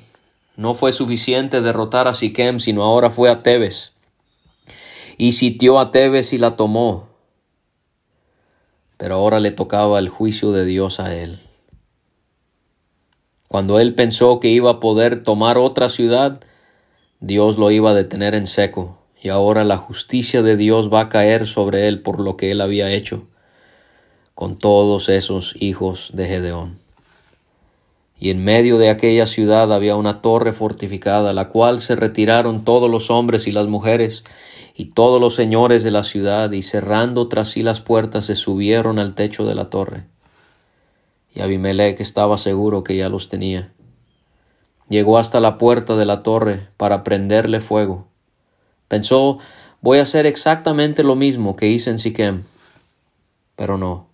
no 0.60 0.74
fue 0.74 0.92
suficiente 0.92 1.62
derrotar 1.62 2.10
a 2.10 2.14
Siquem, 2.14 2.60
sino 2.60 2.84
ahora 2.84 3.12
fue 3.12 3.30
a 3.30 3.40
Tebes 3.40 3.94
y 5.18 5.32
sitió 5.32 5.80
a 5.80 5.92
Tebes 5.92 6.34
y 6.34 6.38
la 6.38 6.58
tomó. 6.58 7.08
Pero 8.98 9.16
ahora 9.16 9.40
le 9.40 9.52
tocaba 9.52 10.00
el 10.00 10.10
juicio 10.10 10.52
de 10.52 10.66
Dios 10.66 11.00
a 11.00 11.16
él. 11.16 11.40
Cuando 13.48 13.80
él 13.80 13.96
pensó 13.96 14.42
que 14.42 14.50
iba 14.50 14.70
a 14.70 14.80
poder 14.82 15.24
tomar 15.24 15.58
otra 15.58 15.88
ciudad, 15.88 16.42
Dios 17.22 17.58
lo 17.58 17.72
iba 17.72 17.92
a 17.92 17.94
detener 17.94 18.36
en 18.36 18.46
seco, 18.46 18.98
y 19.22 19.30
ahora 19.30 19.64
la 19.64 19.78
justicia 19.78 20.42
de 20.42 20.58
Dios 20.58 20.94
va 20.94 21.00
a 21.04 21.10
caer 21.10 21.48
sobre 21.48 21.88
él 21.88 22.02
por 22.02 22.20
lo 22.20 22.36
que 22.36 22.52
él 22.52 22.60
había 22.60 22.92
hecho 22.92 23.28
con 24.36 24.60
todos 24.60 25.08
esos 25.08 25.56
hijos 25.58 26.12
de 26.14 26.26
Gedeón. 26.26 26.79
Y 28.20 28.32
en 28.32 28.44
medio 28.44 28.78
de 28.78 28.90
aquella 28.90 29.26
ciudad 29.26 29.72
había 29.72 29.96
una 29.96 30.22
torre 30.22 30.52
fortificada, 30.52 31.32
la 31.32 31.48
cual 31.48 31.80
se 31.80 31.96
retiraron 31.96 32.66
todos 32.66 32.92
los 32.92 33.10
hombres 33.10 33.48
y 33.48 33.52
las 33.54 33.68
mujeres, 33.68 34.26
y 34.76 34.88
todos 34.88 35.22
los 35.22 35.36
señores 35.36 35.84
de 35.86 35.92
la 35.92 36.04
ciudad, 36.04 36.52
y 36.52 36.64
cerrando 36.64 37.30
tras 37.30 37.50
sí 37.50 37.64
las 37.64 37.80
puertas, 37.80 38.26
se 38.26 38.36
subieron 38.36 39.00
al 39.00 39.16
techo 39.16 39.46
de 39.46 39.56
la 39.56 39.70
torre. 39.70 40.04
Y 41.34 41.40
Abimelech 41.40 42.02
estaba 42.02 42.38
seguro 42.38 42.84
que 42.84 42.98
ya 42.98 43.08
los 43.08 43.30
tenía. 43.30 43.72
Llegó 44.90 45.18
hasta 45.18 45.40
la 45.40 45.58
puerta 45.58 45.96
de 45.96 46.06
la 46.06 46.22
torre 46.22 46.68
para 46.76 47.06
prenderle 47.06 47.62
fuego. 47.62 48.08
Pensó, 48.90 49.38
voy 49.80 50.00
a 50.00 50.02
hacer 50.02 50.26
exactamente 50.26 51.04
lo 51.04 51.16
mismo 51.16 51.56
que 51.56 51.68
hice 51.68 51.90
en 51.90 52.00
Siquem. 52.00 52.44
Pero 53.56 53.78
no. 53.78 54.08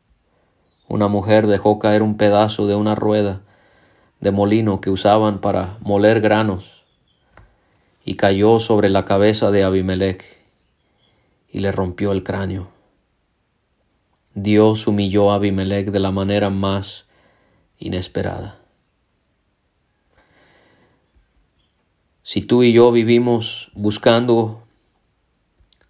Una 0.88 1.08
mujer 1.08 1.48
dejó 1.48 1.80
caer 1.80 2.04
un 2.04 2.18
pedazo 2.18 2.68
de 2.68 2.76
una 2.76 2.94
rueda 2.94 3.45
de 4.20 4.32
molino 4.32 4.82
que 4.82 4.90
usaban 4.90 5.40
para 5.40 5.78
moler 5.82 6.22
granos 6.22 6.84
y 8.04 8.16
cayó 8.16 8.60
sobre 8.60 8.90
la 8.90 9.06
cabeza 9.06 9.52
de 9.52 9.64
Abimelech 9.64 10.24
y 11.50 11.60
le 11.60 11.72
rompió 11.72 12.12
el 12.12 12.24
cráneo. 12.24 12.70
Dios 14.34 14.88
humilló 14.88 15.32
a 15.32 15.36
Abimelech 15.36 15.92
de 15.92 16.00
la 16.00 16.12
manera 16.12 16.50
más 16.50 17.06
inesperada. 17.80 18.60
Si 22.22 22.42
tú 22.42 22.64
y 22.64 22.74
yo 22.74 22.92
vivimos 22.92 23.72
buscando 23.74 24.64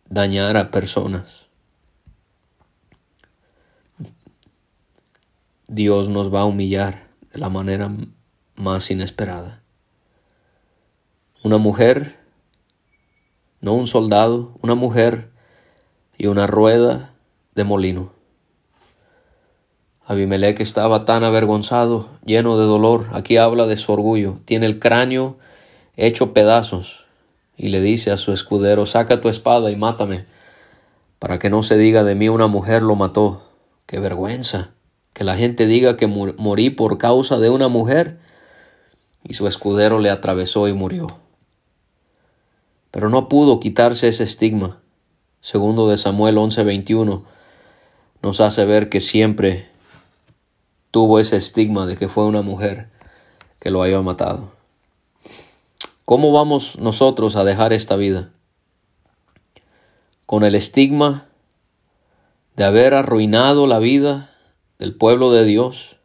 dañar 0.08 0.58
a 0.58 0.70
personas, 0.70 1.46
Dios 5.68 6.10
nos 6.10 6.34
va 6.34 6.42
a 6.42 6.46
humillar 6.46 7.05
la 7.36 7.50
manera 7.50 7.92
más 8.56 8.90
inesperada. 8.92 9.62
Una 11.44 11.58
mujer, 11.58 12.16
no 13.62 13.74
un 13.74 13.88
soldado, 13.88 14.58
una 14.62 14.76
mujer 14.76 15.32
y 16.18 16.28
una 16.28 16.48
rueda 16.48 17.14
de 17.54 17.64
molino. 17.64 18.14
Abimelech 20.06 20.60
estaba 20.60 21.06
tan 21.06 21.24
avergonzado, 21.24 22.10
lleno 22.24 22.58
de 22.58 22.66
dolor. 22.66 23.08
Aquí 23.12 23.38
habla 23.38 23.66
de 23.66 23.76
su 23.76 23.92
orgullo. 23.92 24.38
Tiene 24.46 24.68
el 24.68 24.80
cráneo 24.80 25.38
hecho 25.98 26.32
pedazos 26.32 27.06
y 27.58 27.70
le 27.70 27.82
dice 27.82 28.12
a 28.12 28.18
su 28.18 28.32
escudero, 28.32 28.86
saca 28.86 29.20
tu 29.20 29.30
espada 29.30 29.72
y 29.72 29.76
mátame, 29.76 30.26
para 31.18 31.40
que 31.40 31.50
no 31.50 31.64
se 31.64 31.78
diga 31.78 32.04
de 32.04 32.14
mí 32.14 32.30
una 32.30 32.48
mujer 32.48 32.84
lo 32.84 32.96
mató. 32.96 33.50
¡Qué 33.88 34.00
vergüenza! 34.00 34.75
Que 35.16 35.24
la 35.24 35.38
gente 35.38 35.66
diga 35.66 35.95
que 35.95 36.07
morí 36.07 36.70
por 36.72 36.97
causa 36.97 37.39
de 37.39 37.49
una 37.49 37.70
mujer. 37.70 38.20
Y 39.24 39.34
su 39.34 39.47
escudero 39.47 39.99
le 39.99 40.09
atravesó 40.09 40.68
y 40.68 40.74
murió. 40.74 41.07
Pero 42.91 43.09
no 43.09 43.30
pudo 43.30 43.61
quitarse 43.61 44.09
ese 44.09 44.26
estigma. 44.26 44.82
Segundo 45.39 45.88
de 45.88 45.95
Samuel 45.95 46.38
11:21 46.38 47.24
nos 48.22 48.41
hace 48.41 48.66
ver 48.66 48.89
que 48.89 48.99
siempre 48.99 49.70
tuvo 50.91 51.20
ese 51.20 51.38
estigma 51.38 51.86
de 51.86 51.95
que 51.95 52.09
fue 52.09 52.26
una 52.26 52.41
mujer 52.41 52.89
que 53.59 53.72
lo 53.72 53.84
había 53.84 54.01
matado. 54.01 54.51
¿Cómo 56.03 56.34
vamos 56.34 56.78
nosotros 56.78 57.38
a 57.38 57.45
dejar 57.45 57.72
esta 57.72 57.95
vida? 57.95 58.32
Con 60.26 60.43
el 60.43 60.55
estigma 60.55 61.28
de 62.57 62.66
haber 62.66 62.93
arruinado 62.93 63.66
la 63.66 63.80
vida 63.80 64.35
del 64.80 64.96
pueblo 64.96 65.32
de 65.32 65.46
Dios, 65.46 65.98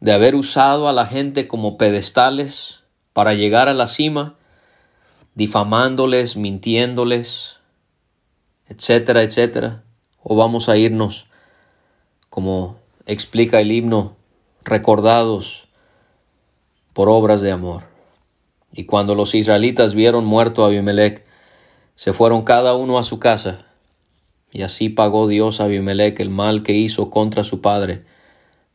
de 0.00 0.12
haber 0.12 0.34
usado 0.34 0.88
a 0.88 0.92
la 0.92 1.06
gente 1.06 1.48
como 1.48 1.76
pedestales 1.76 2.82
para 3.12 3.34
llegar 3.34 3.68
a 3.68 3.74
la 3.74 3.86
cima, 3.86 4.34
difamándoles, 5.34 6.36
mintiéndoles, 6.36 7.58
etcétera, 8.68 9.22
etcétera, 9.22 9.84
o 10.22 10.36
vamos 10.36 10.68
a 10.68 10.76
irnos 10.76 11.26
como 12.28 12.76
explica 13.06 13.60
el 13.60 13.72
himno, 13.72 14.16
recordados 14.64 15.68
por 16.92 17.08
obras 17.08 17.40
de 17.40 17.52
amor. 17.52 17.84
Y 18.72 18.84
cuando 18.84 19.14
los 19.14 19.34
israelitas 19.34 19.94
vieron 19.94 20.24
muerto 20.24 20.64
a 20.64 20.66
Abimelech, 20.66 21.24
se 21.94 22.12
fueron 22.12 22.42
cada 22.42 22.74
uno 22.74 22.98
a 22.98 23.04
su 23.04 23.18
casa, 23.18 23.65
y 24.56 24.62
así 24.62 24.88
pagó 24.88 25.28
Dios 25.28 25.60
a 25.60 25.64
Abimelech 25.64 26.18
el 26.18 26.30
mal 26.30 26.62
que 26.62 26.72
hizo 26.72 27.10
contra 27.10 27.44
su 27.44 27.60
padre, 27.60 28.04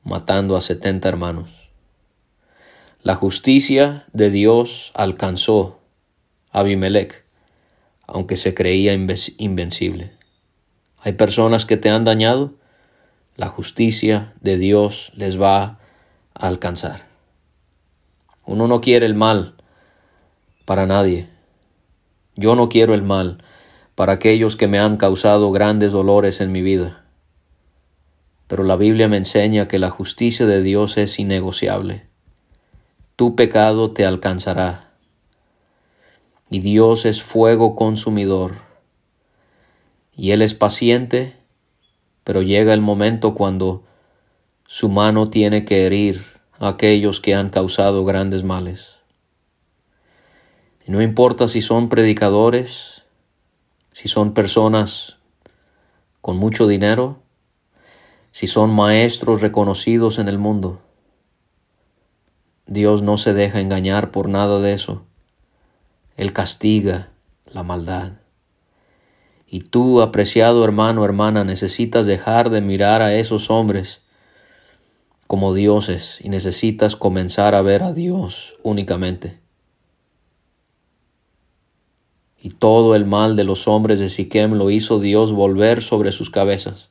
matando 0.04 0.56
a 0.56 0.62
setenta 0.62 1.10
hermanos. 1.10 1.50
La 3.02 3.16
justicia 3.16 4.06
de 4.14 4.30
Dios 4.30 4.92
alcanzó 4.94 5.80
a 6.52 6.60
Abimelech, 6.60 7.26
aunque 8.06 8.38
se 8.38 8.54
creía 8.54 8.94
invencible. 8.94 10.12
Hay 11.00 11.14
personas 11.14 11.66
que 11.66 11.78
te 11.78 11.90
han 11.90 12.04
dañado, 12.04 12.54
la 13.36 13.48
justicia 13.48 14.36
de 14.40 14.60
Dios 14.60 15.12
les 15.16 15.42
va 15.42 15.64
a 16.36 16.48
alcanzar. 16.48 17.08
Uno 18.46 18.68
no 18.68 18.82
quiere 18.82 19.08
el 19.08 19.16
mal 19.16 19.56
para 20.66 20.86
nadie. 20.86 21.28
Yo 22.36 22.54
no 22.54 22.70
quiero 22.70 22.94
el 22.94 23.02
mal 23.02 23.44
para 24.02 24.14
aquellos 24.14 24.56
que 24.56 24.68
me 24.68 24.80
han 24.80 24.98
causado 24.98 25.52
grandes 25.52 25.92
dolores 25.92 26.42
en 26.42 26.52
mi 26.52 26.64
vida. 26.64 27.06
Pero 28.48 28.64
la 28.64 28.76
Biblia 28.76 29.08
me 29.08 29.18
enseña 29.18 29.68
que 29.68 29.78
la 29.78 29.92
justicia 29.92 30.48
de 30.48 30.64
Dios 30.64 30.98
es 30.98 31.20
innegociable. 31.20 32.08
Tu 33.16 33.36
pecado 33.36 33.92
te 33.92 34.04
alcanzará. 34.04 34.96
Y 36.50 36.62
Dios 36.62 37.06
es 37.06 37.22
fuego 37.22 37.76
consumidor. 37.76 38.56
Y 40.16 40.32
Él 40.32 40.42
es 40.42 40.56
paciente 40.56 41.36
pero 42.24 42.42
llega 42.42 42.74
el 42.74 42.82
momento 42.82 43.34
cuando 43.34 43.84
su 44.66 44.90
mano 44.90 45.30
tiene 45.30 45.66
que 45.66 45.86
herir 45.86 46.24
a 46.60 46.70
aquellos 46.70 47.20
que 47.20 47.36
han 47.36 47.50
causado 47.50 48.06
grandes 48.06 48.44
males. 48.44 48.92
Y 50.88 50.92
no 50.92 51.02
importa 51.02 51.48
si 51.48 51.62
son 51.62 51.90
predicadores, 51.90 53.01
si 53.92 54.08
son 54.08 54.34
personas 54.34 55.18
con 56.22 56.38
mucho 56.38 56.68
dinero, 56.68 57.20
si 58.32 58.48
son 58.48 58.74
maestros 58.74 59.42
reconocidos 59.42 60.20
en 60.20 60.28
el 60.28 60.38
mundo. 60.38 60.82
Dios 62.68 63.02
no 63.02 63.18
se 63.18 63.34
deja 63.34 63.60
engañar 63.60 64.12
por 64.12 64.30
nada 64.30 64.60
de 64.60 64.74
eso. 64.74 65.04
Él 66.16 66.32
castiga 66.32 67.10
la 67.46 67.64
maldad. 67.64 68.14
Y 69.46 69.60
tú, 69.60 70.02
apreciado 70.02 70.64
hermano, 70.64 71.04
hermana, 71.04 71.44
necesitas 71.44 72.06
dejar 72.06 72.50
de 72.50 72.62
mirar 72.62 73.02
a 73.02 73.16
esos 73.16 73.50
hombres 73.50 74.02
como 75.28 75.54
dioses 75.54 76.20
y 76.22 76.30
necesitas 76.30 76.96
comenzar 76.96 77.56
a 77.56 77.62
ver 77.62 77.84
a 77.84 77.92
Dios 77.92 78.56
únicamente. 78.64 79.41
Y 82.42 82.50
todo 82.50 82.96
el 82.96 83.06
mal 83.06 83.36
de 83.36 83.44
los 83.44 83.68
hombres 83.68 84.00
de 84.00 84.10
Siquem 84.10 84.54
lo 84.54 84.72
hizo 84.72 85.00
Dios 85.00 85.32
volver 85.32 85.82
sobre 85.82 86.12
sus 86.12 86.30
cabezas. 86.30 86.90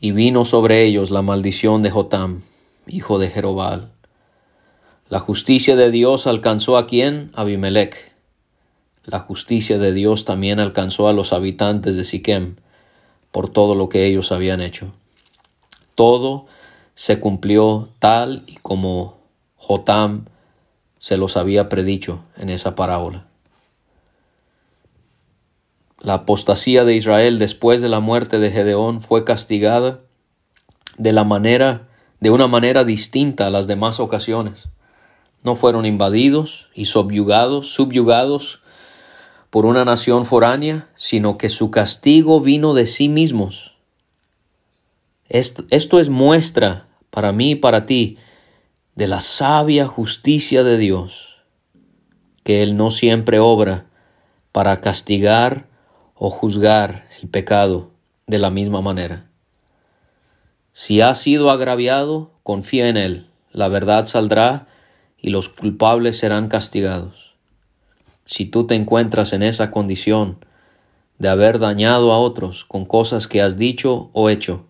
Y 0.00 0.12
vino 0.12 0.44
sobre 0.44 0.84
ellos 0.84 1.10
la 1.10 1.22
maldición 1.22 1.82
de 1.82 1.90
Jotam, 1.90 2.42
hijo 2.86 3.18
de 3.18 3.30
Jerobal. 3.30 3.92
La 5.08 5.20
justicia 5.20 5.76
de 5.76 5.90
Dios 5.90 6.26
alcanzó 6.26 6.76
a 6.76 6.86
quien? 6.86 7.30
Abimelech 7.34 8.14
la 9.06 9.20
justicia 9.20 9.78
de 9.78 9.92
Dios 9.92 10.24
también 10.24 10.60
alcanzó 10.60 11.08
a 11.08 11.12
los 11.12 11.34
habitantes 11.34 11.94
de 11.94 12.04
Siquem 12.04 12.56
por 13.32 13.50
todo 13.50 13.74
lo 13.74 13.90
que 13.90 14.06
ellos 14.06 14.32
habían 14.32 14.62
hecho. 14.62 14.92
Todo 15.94 16.46
se 16.94 17.20
cumplió 17.20 17.90
tal 17.98 18.44
y 18.46 18.56
como 18.56 19.18
Jotam 19.56 20.24
se 20.98 21.18
los 21.18 21.36
había 21.36 21.68
predicho 21.68 22.20
en 22.36 22.48
esa 22.48 22.74
parábola. 22.74 23.26
La 26.04 26.14
apostasía 26.14 26.84
de 26.84 26.94
Israel 26.94 27.38
después 27.38 27.80
de 27.80 27.88
la 27.88 27.98
muerte 27.98 28.38
de 28.38 28.50
Gedeón 28.50 29.00
fue 29.00 29.24
castigada 29.24 30.00
de 30.98 31.12
la 31.12 31.24
manera 31.24 31.88
de 32.20 32.30
una 32.30 32.46
manera 32.46 32.84
distinta 32.84 33.46
a 33.46 33.50
las 33.50 33.66
demás 33.66 34.00
ocasiones. 34.00 34.68
No 35.42 35.56
fueron 35.56 35.86
invadidos 35.86 36.68
y 36.74 36.84
subyugados, 36.84 37.68
subyugados 37.68 38.60
por 39.48 39.66
una 39.66 39.84
nación 39.84 40.26
foránea, 40.26 40.88
sino 40.94 41.38
que 41.38 41.48
su 41.48 41.70
castigo 41.70 42.40
vino 42.40 42.74
de 42.74 42.86
sí 42.86 43.08
mismos. 43.08 43.74
Esto, 45.28 45.64
es 45.70 46.08
muestra 46.08 46.86
para 47.10 47.32
mí 47.32 47.52
y 47.52 47.56
para 47.56 47.86
ti 47.86 48.18
de 48.94 49.06
la 49.06 49.20
sabia 49.20 49.86
justicia 49.86 50.64
de 50.64 50.76
Dios, 50.76 51.36
que 52.42 52.62
Él 52.62 52.76
no 52.76 52.90
siempre 52.90 53.38
obra 53.38 53.86
para 54.52 54.80
castigar 54.80 55.73
o 56.14 56.30
juzgar 56.30 57.08
el 57.20 57.28
pecado 57.28 57.90
de 58.26 58.38
la 58.38 58.50
misma 58.50 58.80
manera. 58.80 59.26
Si 60.72 61.00
ha 61.00 61.14
sido 61.14 61.50
agraviado, 61.50 62.32
confía 62.42 62.88
en 62.88 62.96
Él, 62.96 63.28
la 63.52 63.68
verdad 63.68 64.06
saldrá 64.06 64.66
y 65.18 65.30
los 65.30 65.48
culpables 65.48 66.18
serán 66.18 66.48
castigados 66.48 67.24
si 68.26 68.46
tú 68.46 68.66
te 68.66 68.74
encuentras 68.74 69.32
en 69.32 69.42
esa 69.42 69.70
condición 69.70 70.38
de 71.18 71.28
haber 71.28 71.58
dañado 71.58 72.12
a 72.12 72.18
otros 72.18 72.64
con 72.64 72.84
cosas 72.84 73.28
que 73.28 73.42
has 73.42 73.58
dicho 73.58 74.10
o 74.12 74.30
hecho, 74.30 74.66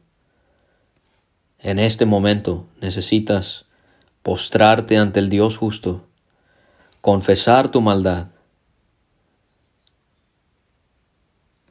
en 1.61 1.79
este 1.79 2.05
momento 2.05 2.67
necesitas 2.81 3.67
postrarte 4.23 4.99
ante 4.99 5.21
el 5.21 5.31
Dios 5.31 5.57
justo, 5.57 6.05
confesar 7.01 7.71
tu 7.71 7.81
maldad, 7.81 8.29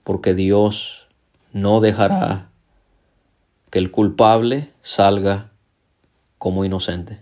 porque 0.03 0.33
Dios 0.33 1.07
no 1.51 1.79
dejará 1.79 2.49
que 3.69 3.79
el 3.79 3.91
culpable 3.91 4.71
salga 4.81 5.51
como 6.37 6.65
inocente. 6.65 7.21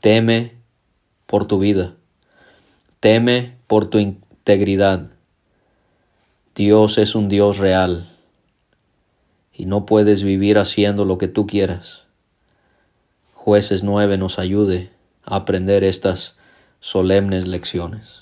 Teme 0.00 0.54
por 1.26 1.46
tu 1.46 1.58
vida 1.58 1.94
Teme 3.02 3.56
por 3.66 3.90
tu 3.90 3.98
integridad. 3.98 5.08
Dios 6.54 6.98
es 6.98 7.16
un 7.16 7.28
Dios 7.28 7.58
real 7.58 8.08
y 9.52 9.66
no 9.66 9.86
puedes 9.86 10.22
vivir 10.22 10.56
haciendo 10.56 11.04
lo 11.04 11.18
que 11.18 11.26
tú 11.26 11.48
quieras. 11.48 12.02
Jueces 13.34 13.82
9 13.82 14.18
nos 14.18 14.38
ayude 14.38 14.92
a 15.24 15.34
aprender 15.34 15.82
estas 15.82 16.36
solemnes 16.78 17.48
lecciones. 17.48 18.21